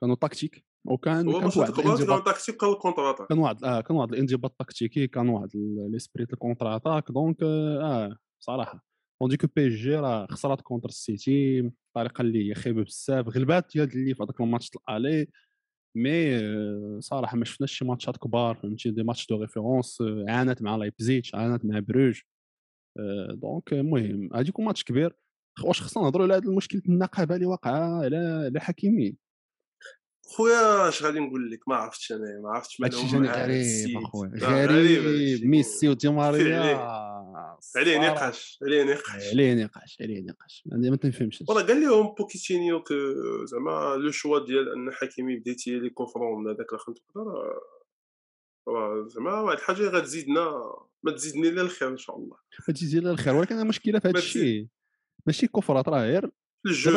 كانوا 0.00 0.14
tactique. 0.14 0.66
وكان 0.84 1.28
هو 1.28 1.40
كان 1.40 1.50
واحد 1.56 1.78
الانضباط. 1.78 2.26
tactique 2.26 2.56
كانوا 2.56 2.74
contre-attaque 2.74 3.28
كان 3.28 3.38
واحد 3.38 3.64
آه 3.64 3.80
كان 3.80 3.96
واحد 3.96 4.12
الانضباط 4.12 4.56
تكتيكي 4.58 5.06
كان 5.06 5.28
واحد 5.28 5.48
l'esprit 5.92 6.32
ال 6.32 6.76
contre-attaque 6.76 7.10
donc 7.10 7.42
آه 7.42 8.16
صراحة. 8.40 8.91
en 9.22 9.30
du 9.30 9.36
coup 9.36 9.46
بي 9.56 9.68
اس 9.68 9.72
جي 9.72 9.96
راه 9.96 10.26
خسرات 10.30 10.60
contre 10.60 10.88
السيتي 10.88 11.70
بطريقه 11.94 12.22
اللي 12.22 12.50
هي 12.50 12.54
خايبة 12.54 12.84
بزاف 12.84 13.28
غلبات 13.28 13.72
ديال 13.74 13.92
اللي 13.92 14.14
في 14.14 14.22
هذاك 14.22 14.40
الماتش 14.40 14.70
ال 14.88 14.94
aller 14.94 15.26
mais 15.96 16.36
آه، 16.36 16.98
صراحة 17.00 17.36
ما 17.36 17.44
شفناش 17.44 17.72
شي 17.72 17.84
ماتشات 17.84 18.16
كبار 18.16 18.54
فهمتي؟ 18.54 18.90
des 18.90 19.02
matchs 19.02 19.26
de 19.26 19.40
référence 19.40 20.00
آه، 20.00 20.24
عانت 20.28 20.62
مع 20.62 20.76
لايبزيج 20.76 21.30
عانت 21.34 21.64
مع 21.64 21.78
بروج 21.78 22.20
آه، 22.98 23.32
donc 23.32 23.72
المهم 23.72 24.28
غادي 24.34 24.48
يكون 24.48 24.64
ماتش 24.64 24.84
كبير. 24.84 25.16
واش 25.64 25.82
خصنا 25.82 26.02
نهضروا 26.02 26.24
على 26.26 26.34
هذا 26.34 26.44
المشكل 26.44 26.82
النقابة 26.88 27.34
اللي 27.34 27.46
واقعة 27.46 28.02
على 28.04 28.16
على 28.16 28.60
حكيمي. 28.60 29.16
خويا 30.26 30.88
اش 30.88 31.02
غادي 31.02 31.20
نقول 31.20 31.50
لك؟ 31.50 31.68
ما 31.68 31.76
عرفتش 31.76 32.12
أنا 32.12 32.40
ما 32.42 32.50
عرفتش 32.50 32.80
ما 32.80 32.86
هادشي 32.86 33.16
هاد 33.16 33.26
غريب 33.26 33.96
أخويا. 33.96 34.30
غريب. 34.34 35.46
ميسي 35.46 35.88
ودي 35.88 36.08
ماريا. 36.08 37.08
عليه 37.76 37.98
نقاش 37.98 38.58
عليه 38.62 38.84
نقاش. 38.84 39.28
عليه 39.32 39.54
نقاش 39.64 39.98
عليه 40.00 40.20
نقاش. 40.20 40.62
ما 40.66 40.96
تنفهمش 40.96 41.44
والله 41.48 41.66
قال 41.66 41.80
لهم 41.80 42.14
بوكيتينيو 42.14 42.84
زعما 43.44 43.96
لو 43.96 44.10
شوا 44.10 44.38
ديال 44.46 44.72
أن 44.72 44.92
حكيمي 44.92 45.36
بديتي 45.36 45.78
لي 45.78 45.90
كونفرون 45.90 46.44
من 46.44 46.50
هذاك 46.50 46.72
الأخر 46.72 46.92
تقدر 46.92 47.24
راه 48.68 49.06
زعما 49.08 49.40
واحد 49.40 49.58
الحاجة 49.58 49.82
غتزيدنا 49.82 50.72
ما 51.02 51.12
تزيدني 51.12 51.48
إلا 51.48 51.62
الخير 51.62 51.88
إن 51.88 51.96
شاء 51.96 52.16
الله. 52.16 52.36
هادشي 52.68 52.86
ديال 52.86 53.08
الخير 53.08 53.34
ولكن 53.34 53.58
المشكلة 53.58 53.98
في 53.98 54.08
هذا 54.08 54.12
ما. 54.12 54.18
الشيء 54.18 54.66
ماشي 55.26 55.46
كفرات 55.46 55.88
راه 55.88 56.00
غير 56.00 56.30
في 56.62 56.68
الجو 56.68 56.92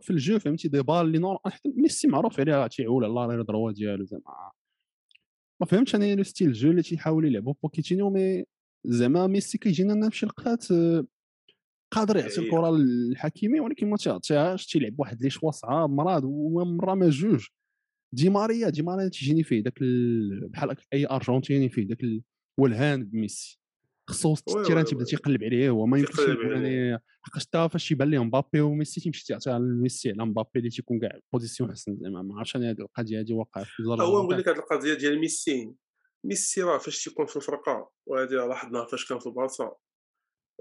في 0.00 0.10
الجو 0.10 0.38
في 0.38 0.44
فهمتي؟ 0.44 0.68
دي 0.68 0.82
بال 0.82 0.96
اللي 0.96 1.18
نور 1.18 1.38
حتى 1.46 1.72
ميسي 1.76 2.08
معروف 2.08 2.40
عليه 2.40 2.66
تيعول 2.66 3.18
على 3.18 3.36
لا 3.36 3.42
دروا 3.42 3.72
ديالو 3.72 4.04
زعما. 4.04 4.50
ما 5.60 5.66
فهمتش 5.66 5.94
أنا 5.94 6.14
le 6.14 6.22
style 6.22 6.52
jeu 6.52 6.70
اللي 6.70 6.82
تيحاول 6.82 7.24
يلعبوا 7.24 7.54
بوكيتينيو 7.62 8.10
mais 8.10 8.44
زعما 8.84 9.26
ميسي 9.26 9.58
كيجينا 9.58 9.92
لنا 9.92 10.10
في 10.10 10.16
شي 10.16 10.26
لقطات 10.26 10.70
آه، 10.72 11.06
قادر 11.90 12.16
يعطي. 12.16 12.40
الكرة 12.40 12.70
للحكيمي 12.70 13.60
ولكن 13.60 13.90
ما 13.90 13.96
تيعطيهاش 13.96 14.66
تيلعب 14.66 14.94
واحد 15.00 15.22
les 15.22 15.30
choix 15.30 15.50
صعاب 15.50 15.90
مراد 15.90 16.22
ومره 16.24 16.94
ما 16.94 17.10
جوج 17.10 17.46
دي 18.14 18.30
ماريا 18.30 18.68
دي 18.68 18.82
ماريا 18.82 19.08
تيجيني 19.08 19.42
فيه 19.42 19.60
داك 19.60 19.82
ال- 19.82 20.48
بحال 20.48 20.76
أي 20.92 21.06
أرجنتيني 21.06 21.68
فيه 21.68 21.82
داك 21.86 21.98
الولهان 22.58 23.04
بميسي 23.04 23.58
خصو 24.10 24.34
ال 24.56 24.60
terrain 24.60 24.84
تيبدا. 24.84 25.04
تيقلب 25.04 25.44
عليه 25.44 25.70
هو 25.70 25.86
ما 25.86 25.98
يمكنش. 25.98 26.18
يعني 26.18 26.98
حقاش 27.22 27.42
حتى 27.46 27.68
فاش 27.68 27.88
تيبان 27.88 28.10
ليه 28.10 28.24
مبابي 28.24 28.60
وميسي 28.60 29.00
تيمشي 29.00 29.24
تيعطيها 29.24 29.58
لميسي 29.58 30.10
على 30.10 30.26
مبابي 30.26 30.48
اللي 30.56 30.70
تيكون 30.70 30.98
كاع 31.00 31.18
position 31.32 31.70
احسن 31.70 31.96
زعما 31.96 32.22
ما 32.22 32.38
عرفتش 32.38 32.56
أنا 32.56 32.70
هذه 32.70 32.80
القضية 32.80 33.20
هذه 33.20 33.32
واقعة 33.32 33.64
في 33.64 33.82
بزاف 33.82 34.00
هو 34.00 34.22
نقول. 34.22 34.38
لك 34.38 34.48
هذه 34.48 34.56
القضية 34.56 34.94
ديال 34.94 35.18
ميسي 35.20 35.70
ميسي 36.24 36.62
راه 36.62 36.78
فاش 36.78 37.04
تيكون 37.04 37.26
في 37.26 37.36
الفرقة 37.36 37.90
وهذه 38.06 38.30
لاحظناها 38.30 38.84
فاش 38.86 39.08
كان 39.08 39.18
في 39.18 39.26
البارسا. 39.26 39.76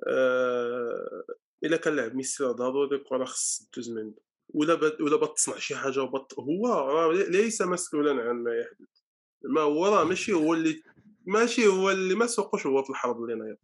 آه، 0.08 1.24
إلا 1.64 1.78
كان 1.78 1.96
لعب 1.96 2.16
ميسي 2.16 2.44
راه 2.44 2.52
ضروري 2.52 2.96
الكره 2.98 3.26
خص 3.26 3.70
دوز 3.76 3.90
منه. 3.90 4.14
ولا 4.50 4.76
بد 4.76 5.02
ولا 5.02 5.16
بغات 5.16 5.36
تصنع 5.36 5.58
شي 5.58 5.76
حاجة 5.76 6.04
وبط 6.04 6.40
هو 6.40 6.68
راه 6.68 7.14
ليس 7.14 7.62
مسؤولا 7.62 8.12
عن 8.24 8.44
ما 8.44 8.52
يحدث. 8.56 9.02
ما 9.44 9.62
هو 9.62 9.88
راه 9.88 10.04
ماشي 10.04 10.34
هو 10.34 10.54
اللي 10.54 10.84
ماشي 11.26 11.68
هو 11.68 11.92
اللي 11.92 12.16
ما 12.16 12.28
سوقوش 12.28 12.66
هو 12.68 12.84
في 12.84 12.90
الحرب 12.90 13.24
اللي 13.24 13.36
نايض 13.36 13.58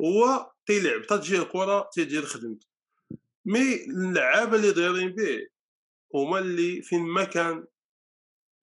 هو 0.00 0.50
تيلعب 0.66 1.02
تجي 1.06 1.38
الكرة 1.38 1.90
تيدير 1.92 2.22
خدمته 2.22 2.66
mais 3.44 3.84
اللعابة 3.84 4.56
اللي 4.56 4.72
دايرين 4.72 5.12
به 5.14 5.46
هما 6.14 6.38
اللي 6.38 6.82
فين 6.82 7.02
ما 7.02 7.24
كان 7.24 7.66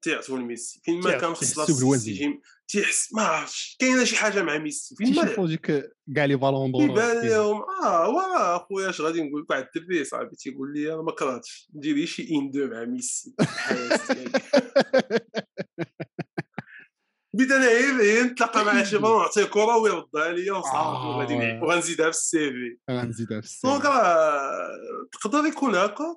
تيعطيو 0.02 0.38
لميسي 0.38 0.82
فين 0.84 1.00
ما 1.00 1.18
كان 1.18 1.34
خص. 1.34 1.66
تيجي 2.04 2.42
تيحس 2.68 3.14
ما 3.14 3.22
عرفتش 3.22 3.78
كاينة 3.80 4.04
شي 4.04 4.16
حاجة 4.16 4.42
مع 4.42 4.58
ميسي 4.58 4.96
فين 4.96 5.16
ما 5.16 5.22
تيشوفوا 5.22 5.48
ديك 5.48 5.92
كاع 6.16 6.26
les 6.26 6.36
ballons 6.36 6.72
d'or 6.72 6.84
يبان 6.84 7.28
لهم 7.28 7.62
آه 7.84 8.10
وراه 8.10 8.56
اخويا 8.56 8.90
اش 8.90 9.02
غادي 9.02 9.22
نقول؟ 9.24 9.42
لك 9.42 9.50
واحد 9.50 9.68
الدري 9.76 10.04
صاحبي 10.04 10.36
تيقول 10.36 10.74
لي 10.74 10.94
أنا 10.94 11.02
ما 11.02 11.12
كرهتش. 11.12 11.70
ندير 11.76 11.96
لي 11.96 12.08
شي 12.08 12.30
une 12.32 12.52
deux 12.52 12.68
مع 12.68 12.86
ميسي. 12.86 13.36
بديت 17.34 17.52
أنا 17.52 17.66
غير 17.66 18.24
نتلاقى 18.24 18.66
مع 18.66 18.84
شي 18.84 18.98
بلون 19.02 19.18
نعطيه 19.22 19.44
كرة 19.44 19.78
ويردها 19.78 20.32
ليا 20.32 20.54
وصافي 20.54 20.76
آه. 20.78 21.18
وغادي 21.18 21.34
وغنزيدها 21.62 22.12
في 22.12 22.18
ال 22.18 22.50
CV. 22.52 22.78
غنزيدها 22.92 23.42
في 23.42 23.60
دونك 23.64 23.82
السير 23.86 23.92
راه 23.92 24.70
تقدر 25.12 25.46
يكون 25.46 25.76
هكا 25.76 26.16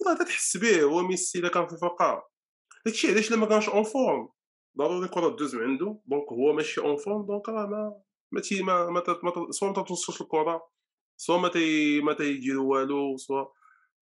وراه 0.00 0.14
تحس 0.24 0.56
به 0.56 0.82
هو 0.82 1.02
ميسي 1.02 1.38
إلا 1.38 1.48
كان 1.48 1.66
في 1.66 1.72
الفرقه 1.72 2.29
داكشي 2.86 3.08
علاش 3.12 3.32
لما 3.32 3.46
كانش 3.46 3.68
اون 3.68 3.82
فورم 3.82 4.28
ضروري 4.78 5.06
الكره 5.06 5.28
دوز 5.28 5.54
من 5.54 5.62
عنده 5.62 6.00
دونك 6.06 6.32
هو 6.32 6.52
ماشي 6.52 6.80
اون 6.80 6.96
فورم 6.96 7.26
دونك 7.26 7.48
راه 7.48 7.66
ما 7.66 8.02
ما 8.32 8.40
تي 8.40 8.62
ما 8.62 8.90
ما, 8.90 9.02
ما 9.22 9.50
سوا 9.50 9.68
ما 9.68 9.82
توصلش 9.82 10.20
الكره 10.20 10.70
سوا 11.16 11.38
ما 11.38 11.48
تي 11.48 12.00
ما 12.00 12.12
تيديروا 12.12 12.70
والو 12.70 13.16
سوا 13.16 13.44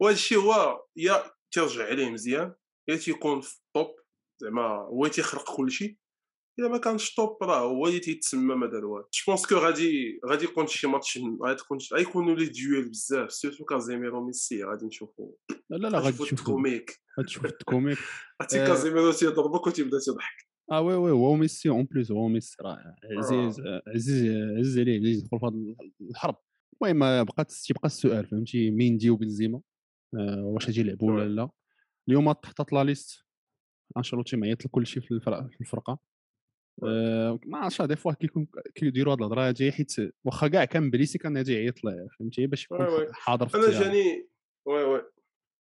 وهذا 0.00 0.14
الشيء 0.14 0.38
هو 0.38 0.84
يا 0.96 1.32
تيرجع 1.50 1.86
عليه 1.86 2.10
مزيان 2.10 2.54
يا 2.88 2.96
تيكون 2.96 3.40
في 3.40 3.56
الطوب 3.58 3.96
زعما 4.38 4.62
هو 4.62 5.06
تيخرق 5.06 5.56
كل 5.56 5.70
شيء. 5.70 5.96
الا 6.58 6.68
ما 6.68 6.78
كانش 6.78 7.14
طوب 7.14 7.38
راه 7.42 7.60
هو 7.60 7.86
اللي 7.86 7.98
تيتسمى 7.98 8.54
ما 8.54 8.66
دار 8.66 8.84
والو 8.84 9.08
جو 9.14 9.22
بونس 9.26 9.46
كو 9.46 9.54
غادي 9.54 10.20
غادي 10.26 10.44
يكون 10.44 10.66
شي 10.66 10.86
ماتش 10.86 11.18
غادي 11.44 11.58
تكون 11.58 11.78
غيكونوا 11.94 12.36
les 12.36 12.46
duels 12.46 12.88
بزاف 12.88 13.32
surtout 13.32 13.64
كازيميرو 13.64 14.26
ميسي 14.26 14.64
غادي 14.64 14.86
نشوفوا 14.86 15.32
لا 15.70 15.76
لا 15.76 15.98
غادي 15.98 16.08
نشوفوا 16.08 16.26
تشوف 16.26 16.38
التكوميك 16.38 17.00
غادي 17.18 17.28
تشوف 17.28 17.44
ال 17.44 17.51
comique 17.51 17.98
عرفتي 18.40 18.62
آه. 18.62 18.66
كازيميرو 18.66 19.12
تيضربك 19.12 19.66
وتيبدا 19.66 19.98
تيضحك 19.98 20.48
آه 20.72 20.80
oui 20.80 20.94
oui 20.94 21.10
هو 21.10 21.34
ميسي 21.34 21.68
en 21.68 21.84
plus 21.84 22.10
هو 22.12 22.28
ميسي 22.28 22.56
راه 22.62 22.94
عزيز 23.18 23.60
عزيز 23.94 24.30
عزيز 24.58 24.78
عليه 24.78 24.98
عزيز 25.00 25.18
يدخل 25.18 25.38
في 25.40 25.46
هذه 25.46 25.76
الحرب 26.10 26.36
المهم 26.82 27.24
بقات 27.24 27.52
تيبقى 27.52 27.86
السؤال 27.86 28.26
فهمتي 28.26 28.70
ميندي 28.70 29.10
وبنزيما 29.10 29.60
آه 30.14 30.44
واش 30.44 30.66
غادي 30.66 30.80
يلعبوا 30.80 31.12
ولا. 31.12 31.28
لا 31.28 31.50
اليوم 32.08 32.32
تحطت 32.32 32.72
la 32.72 32.84
liste 32.84 33.24
انشيلوتي 33.96 34.36
معيط 34.36 34.64
لكل 34.64 34.86
شيء 34.86 35.02
في 35.02 35.10
الفرقه 35.60 35.98
آه 36.82 37.38
ما 37.46 37.58
عرفتش 37.58 37.82
des 37.82 37.96
fois 37.96 38.12
كيكون 38.12 38.46
كيديروا 38.74 39.12
هاد 39.12 39.18
الهضرة 39.18 39.48
هادي 39.48 39.72
حيت 39.72 39.92
واخا 40.24 40.48
كاع 40.48 40.64
كان 40.64 40.90
blessé 40.90 41.18
كان 41.18 41.36
غادي 41.36 41.54
يعيط 41.54 41.84
له 41.84 42.08
فهمتي؟ 42.18 42.46
باش 42.46 42.64
يكون. 42.64 42.86
حاضر 43.12 43.48
في 43.48 43.56
أنا 43.56 43.80
جاني 43.80 44.28
oui 44.66 44.84
oui. 44.84 45.02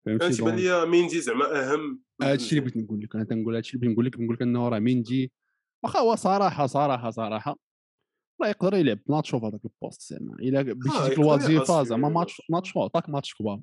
أنا 0.06 0.18
فهمتي 0.18 0.36
تيبان 0.36 0.56
لي 0.56 0.86
ميندي 0.86 1.20
زعما 1.20 1.72
أهم 1.72 2.02
هادشي 2.22 2.58
اللي. 2.58 2.60
بغيت 2.60 2.76
نقول 2.76 3.00
لك 3.00 3.14
أنا 3.14 3.24
تنقول 3.24 3.54
هادشي 3.54 3.76
اللي 3.76 3.86
بغيت 3.86 3.94
نقول 3.94 4.06
لك 4.06 4.20
نقول 4.20 4.34
لك 4.34 4.42
إنه 4.42 4.68
راه 4.68 4.78
ميندي. 4.78 5.32
واخا 5.84 5.98
هو 5.98 6.14
صراحة 6.14 6.66
صراحة 6.66 7.10
صراحة 7.10 7.56
راه 8.42 8.48
يقدر 8.48 8.74
يلعب 8.74 8.98
ماتش 9.06 9.30
في 9.30 9.36
هذاك 9.36 9.60
ال 9.64 9.72
poste 9.72 10.12
زعما. 10.12 10.34
إلا 10.34 10.62
بشي 10.62 10.98
آه، 10.98 11.08
ديك 11.08 11.18
الوظيفة 11.18 11.82
زعما. 11.82 12.08
ماتش 12.08 12.42
ماتش 12.50 12.76
عطاك 12.76 13.08
ماتش 13.08 13.34
كبار. 13.34 13.60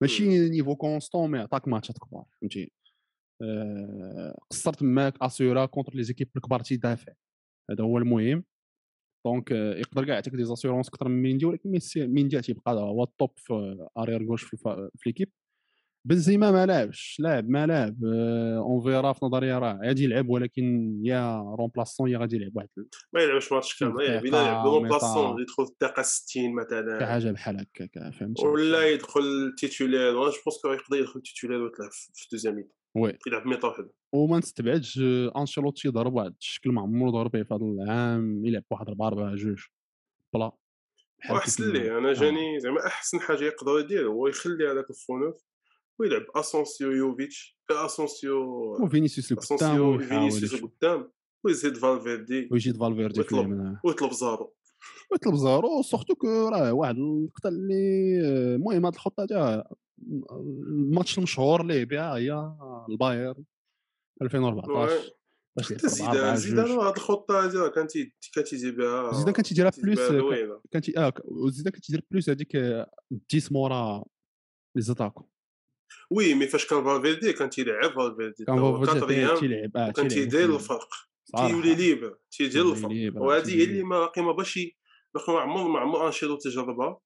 ماشي 0.00 0.48
niveau 0.48 0.76
constant 0.76 1.30
mais 1.30 1.38
عطاك 1.38 1.68
ماتشات 1.68 1.98
كبار 1.98 2.24
فهمتي؟ 2.40 2.72
آه، 3.42 4.38
قصر 4.50 4.72
تماك 4.72 5.14
اسيورا 5.22 5.66
كونتر 5.66 5.94
لي 5.94 6.02
زيكيب 6.02 6.28
الكبار 6.36 6.60
تيدافع 6.60 7.12
هذا 7.70 7.84
هو 7.84 7.98
المهم. 7.98 8.44
دونك 9.26 9.52
آه، 9.52 9.74
يقدر 9.74 10.04
كاع 10.04 10.14
يعطيك 10.14 10.34
دي 10.34 10.44
زاسيورونس 10.44 10.88
أكثر 10.88 11.08
من 11.08 11.22
ميندي 11.22 11.46
ولكن 11.46 11.78
ميندي 11.96 12.40
تيبقى 12.40 12.74
هو 12.74 13.02
التوب 13.02 13.30
في 13.36 13.86
ارير 13.98 14.26
غوش 14.26 14.42
في, 14.44 14.88
ليكيب 15.06 15.32
بنزيما 16.04 16.50
ما 16.50 16.66
لعبش 16.66 17.16
لاعب 17.20 17.48
ما 17.48 17.66
لعب. 17.66 18.04
اون 18.04 18.80
فيرا 18.82 19.12
في 19.12 19.24
نظري 19.24 19.52
راه 19.52 19.80
غادي 19.84 20.04
يلعب 20.04 20.28
ولكن 20.28 20.96
يا 21.04 21.42
رومبلاسون 21.42 22.10
يا 22.10 22.18
غادي 22.18 22.36
يلعب 22.36 22.56
واحد 22.56 22.68
ما 23.12 23.22
يلعبش 23.22 23.52
ماتش 23.52 23.78
كامل. 23.78 24.04
يلعب 24.04 24.24
الا 24.24 24.30
دقيقة، 24.30 24.44
لعب 24.52 24.66
لو 24.66 24.80
ميطا. 24.80 24.98
بلاسون 24.98 25.40
يدخل 25.40 25.66
في 25.66 25.72
الدقيقة 25.72 26.02
60 26.02 26.42
شي 26.42 26.48
مثلا 26.52 27.06
حاجة 27.06 27.30
بحال 27.32 27.60
هكاك 27.60 28.12
فهمتي؟ 28.14 28.46
ولا 28.46 28.88
يدخل 28.88 29.54
تيتولير 29.58 30.16
وأنا 30.16 30.30
جو 30.30 30.36
بونس 30.46 30.62
كو 30.62 30.72
يقدر 30.72 30.96
يدخل 30.96 31.22
تيتولير 31.22 31.62
ويطلع 31.62 31.88
في 32.14 32.28
دوزيام 32.32 32.68
وي 32.94 33.18
يلعب 33.26 33.46
ميتا 33.46 33.68
وحده 33.68 33.90
وما 34.12 34.38
نستبعدش 34.38 34.98
آه، 34.98 35.32
أنشيلوتي 35.36 35.88
ضرب 35.88 36.14
واحد 36.14 36.34
الشكل 36.40 36.72
ما 36.72 36.80
عمرو 36.82 37.10
ضرب 37.10 37.30
به 37.30 37.42
في 37.42 37.54
هذا 37.54 37.64
العام 37.64 38.46
يلعب 38.46 38.62
بواحد 38.70 38.88
4 38.88 39.08
4 39.08 39.34
2 39.34 39.56
بلا 40.34 40.52
كيف 41.44 41.60
ليه 41.60 41.98
أنا 41.98 42.10
آه. 42.10 42.12
جاني 42.12 42.60
زعما 42.60 42.86
أحسن 42.86 43.20
حاجة 43.20 43.44
يقدر 43.44 43.78
يدير 43.78 44.08
هو 44.08 44.26
يخلي 44.26 44.72
هذاك 44.72 44.90
الفونوف 44.90 45.44
ويلعب 45.98 46.22
أسونسيو 46.36 46.90
يوفيتش 46.90 47.58
أسونسيو 47.70 48.36
وفينيسيوس 48.84 49.32
قدام 49.32 49.38
أسونسيو 49.38 49.90
ويحاول 49.90 50.08
فينيسيوس 50.08 50.52
يشوف. 50.52 50.70
قدام 50.70 51.10
ويزيد 51.44 51.76
فالفيردي 51.76 52.48
ويجي 52.52 52.72
فالفيردي 52.72 53.22
في 53.22 53.34
ويطلب. 53.34 53.76
ويطلب 53.84 54.12
زارو 54.12 54.54
ويطلب 55.12 55.34
زارو 55.34 55.82
سورتو 55.82 56.14
كو 56.14 56.48
راه 56.48 56.72
واحد 56.72 56.94
اللقطه 56.96 57.48
اللي 57.48 58.20
آه، 58.24 58.56
المهم 58.56 58.86
هاد 58.86 58.94
الخطة 58.94 59.26
تاع 59.26 59.70
الماتش 60.02 61.18
المشهور 61.18 61.60
اللي 61.60 61.84
بها 61.84 62.16
هي 62.16 62.52
الباير 62.88 63.34
2014 64.22 65.12
باش 65.56 65.72
حتى 65.72 65.86
يلعب 66.02 66.16
4 66.16 66.34
زيدان 66.34 66.58
4 66.58 66.66
زيدان 66.66 66.70
هاد 66.86 66.94
الخطه 66.96 67.44
هادي 67.44 67.56
راه 67.58 67.68
كان 67.68 67.86
تي- 67.86 68.14
كان 68.34 68.44
تيجي 68.44 68.70
بها 68.70 69.12
زيدان 69.12 69.32
كان 69.32 69.44
تيديرها 69.44 69.72
بلوس 69.82 69.98
كان 70.70 70.82
تي 70.82 70.98
آه 70.98 71.12
وزيدان 71.24 71.72
كان 71.72 71.80
تيدير 71.82 72.02
بلوس 72.10 72.30
هذيك 72.30 72.56
10 72.56 72.84
مورا 73.50 74.04
لي 74.76 74.82
زاتاكو 74.82 75.26
وي 76.10 76.34
مي 76.34 76.46
فاش 76.46 76.66
كان 76.66 76.84
فالفيردي 76.84 77.32
كان 77.32 77.50
تيلعب 77.50 77.90
فالفيردي 77.94 78.44
كان 78.44 78.56
فالفيردي 78.86 79.40
تيلعب 79.40 79.76
آه 79.76 79.90
تيلعب 79.90 80.08
تيدير 80.08 80.54
الفرق. 80.54 80.88
تيولي 81.46 81.74
libre 81.74 82.18
تيدير 82.30 82.70
الفرق. 82.70 82.90
وهذه 83.22 83.54
هي 83.58 83.64
اللي 83.64 83.82
ما 83.82 83.98
باقي 83.98 84.22
ما 84.22 84.32
باش 84.32 84.58
ما 85.28 85.40
عمر 85.40 85.68
ما 85.68 85.78
عمر 85.78 86.06
أنشيلوتي 86.06 86.48
جربها 86.48 87.00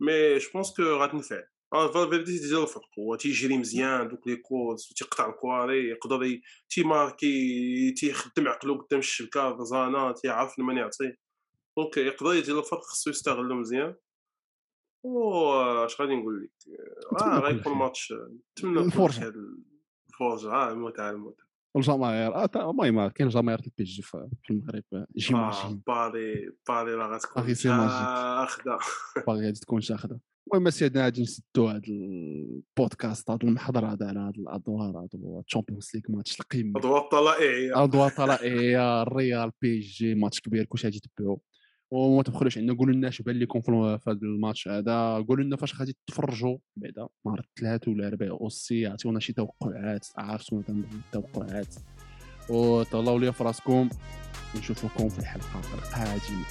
mais 0.00 0.38
je 0.38 0.48
pense 0.54 0.76
que 0.76 0.82
غتنفع. 0.82 1.42
فالفيردي 1.72 2.38
تيدير 2.38 2.62
الفرق. 2.62 2.88
هو 2.98 3.14
تيجري 3.14 3.58
مزيان 3.58 4.08
دوك 4.08 4.26
les 4.28 4.36
courses 4.36 4.90
وتيقطع 4.90 5.28
الكواري 5.30 5.88
يقدر 5.88 6.40
تيماركي 6.68 7.90
تيخدم 7.92 8.48
عقلو 8.48 8.74
قدام 8.74 8.98
الشبكة 8.98 9.64
زانا 9.64 10.12
تيعرف 10.12 10.58
لمن 10.58 10.76
يعطي. 10.76 11.12
donc 11.78 11.96
يقدر 11.96 12.34
يدير 12.34 12.58
الفرق 12.58 12.80
خصو 12.80 13.10
يستغلو 13.10 13.54
مزيان. 13.54 13.94
و 15.04 15.52
اش 15.84 16.00
غادي 16.00 16.14
نقول 16.14 16.42
لك؟ 16.42 16.78
آه 17.22 17.38
غيكون. 17.38 17.72
ماتش 17.72 18.14
نتمنى 18.58 18.90
خير. 18.90 19.34
الفرجه 20.08 20.52
آه 20.52 20.70
المتعة 20.72 21.10
المتعة. 21.10 21.46
والجماهير 21.74 22.34
آه، 22.34 22.46
تا- 22.46 22.70
المهم 22.70 23.08
كاين 23.08 23.28
جماهير 23.28 23.60
ال 23.66 23.84
PSG 23.84 24.02
في 24.02 24.28
المغرب. 24.50 24.84
آه، 24.92 25.06
آه 25.34 25.78
باري 25.86 26.50
باري 26.68 26.94
راه 26.94 27.14
غتكون 27.14 27.42
باغي 29.26 29.44
غادي 29.46 29.60
تكون 29.60 29.80
شاخدة. 29.80 30.20
المهم 30.54 30.70
سيدنا 30.70 31.04
غادي 31.04 31.22
نسدو 31.22 31.68
هذا 31.68 31.82
البودكاست 31.88 33.30
هذا 33.30 33.38
المحضر 33.42 33.86
هذا 33.86 34.06
على 34.06 34.20
هذه 34.20 34.38
الادوار 34.38 34.90
هذا 34.90 35.08
ال 35.46 35.50
Champions 35.50 35.90
League 35.94 36.02
ماتش 36.08 36.40
القمة. 36.40 36.70
الادوار 36.70 36.98
الطلائعيه 36.98 37.68
الادوار 37.68 38.08
الطلائعيه 38.08 39.02
الريال 39.02 39.50
PSG 39.62 40.14
ماتش 40.14 40.40
كبير 40.40 40.64
كلشي 40.64 40.86
غادي 40.86 40.96
يتبعوا 40.96 41.36
وما 41.90 42.22
تبخلوش 42.22 42.58
عندنا 42.58 42.78
قولوا 42.78 42.94
لنا 42.94 43.08
اش 43.08 43.22
بان 43.22 43.38
لكم 43.38 43.60
في 43.60 43.70
هذا 44.08 44.18
الماتش 44.22 44.68
هذا. 44.68 45.24
قولوا 45.28 45.44
لنا 45.44 45.56
فاش 45.56 45.80
غادي 45.80 45.96
تفرجوا 46.06 46.58
بعدا 46.76 47.08
نهار 47.26 47.40
الثلاث 47.40 47.88
ولا 47.88 48.08
الاربعاء 48.08 48.40
aussi 48.40 48.86
عطيونا 48.86 49.20
شي 49.20 49.32
توقعات 49.32 50.06
تنبغيو 50.50 51.00
التوقعات 51.06 51.74
وتهلاو 52.50 53.18
ليا 53.18 53.30
في 53.30 53.44
راسكم 53.44 53.88
ونشوفكم 54.54 55.08
في 55.08 55.18
الحلقة 55.18 55.60
القادمة. 55.74 56.44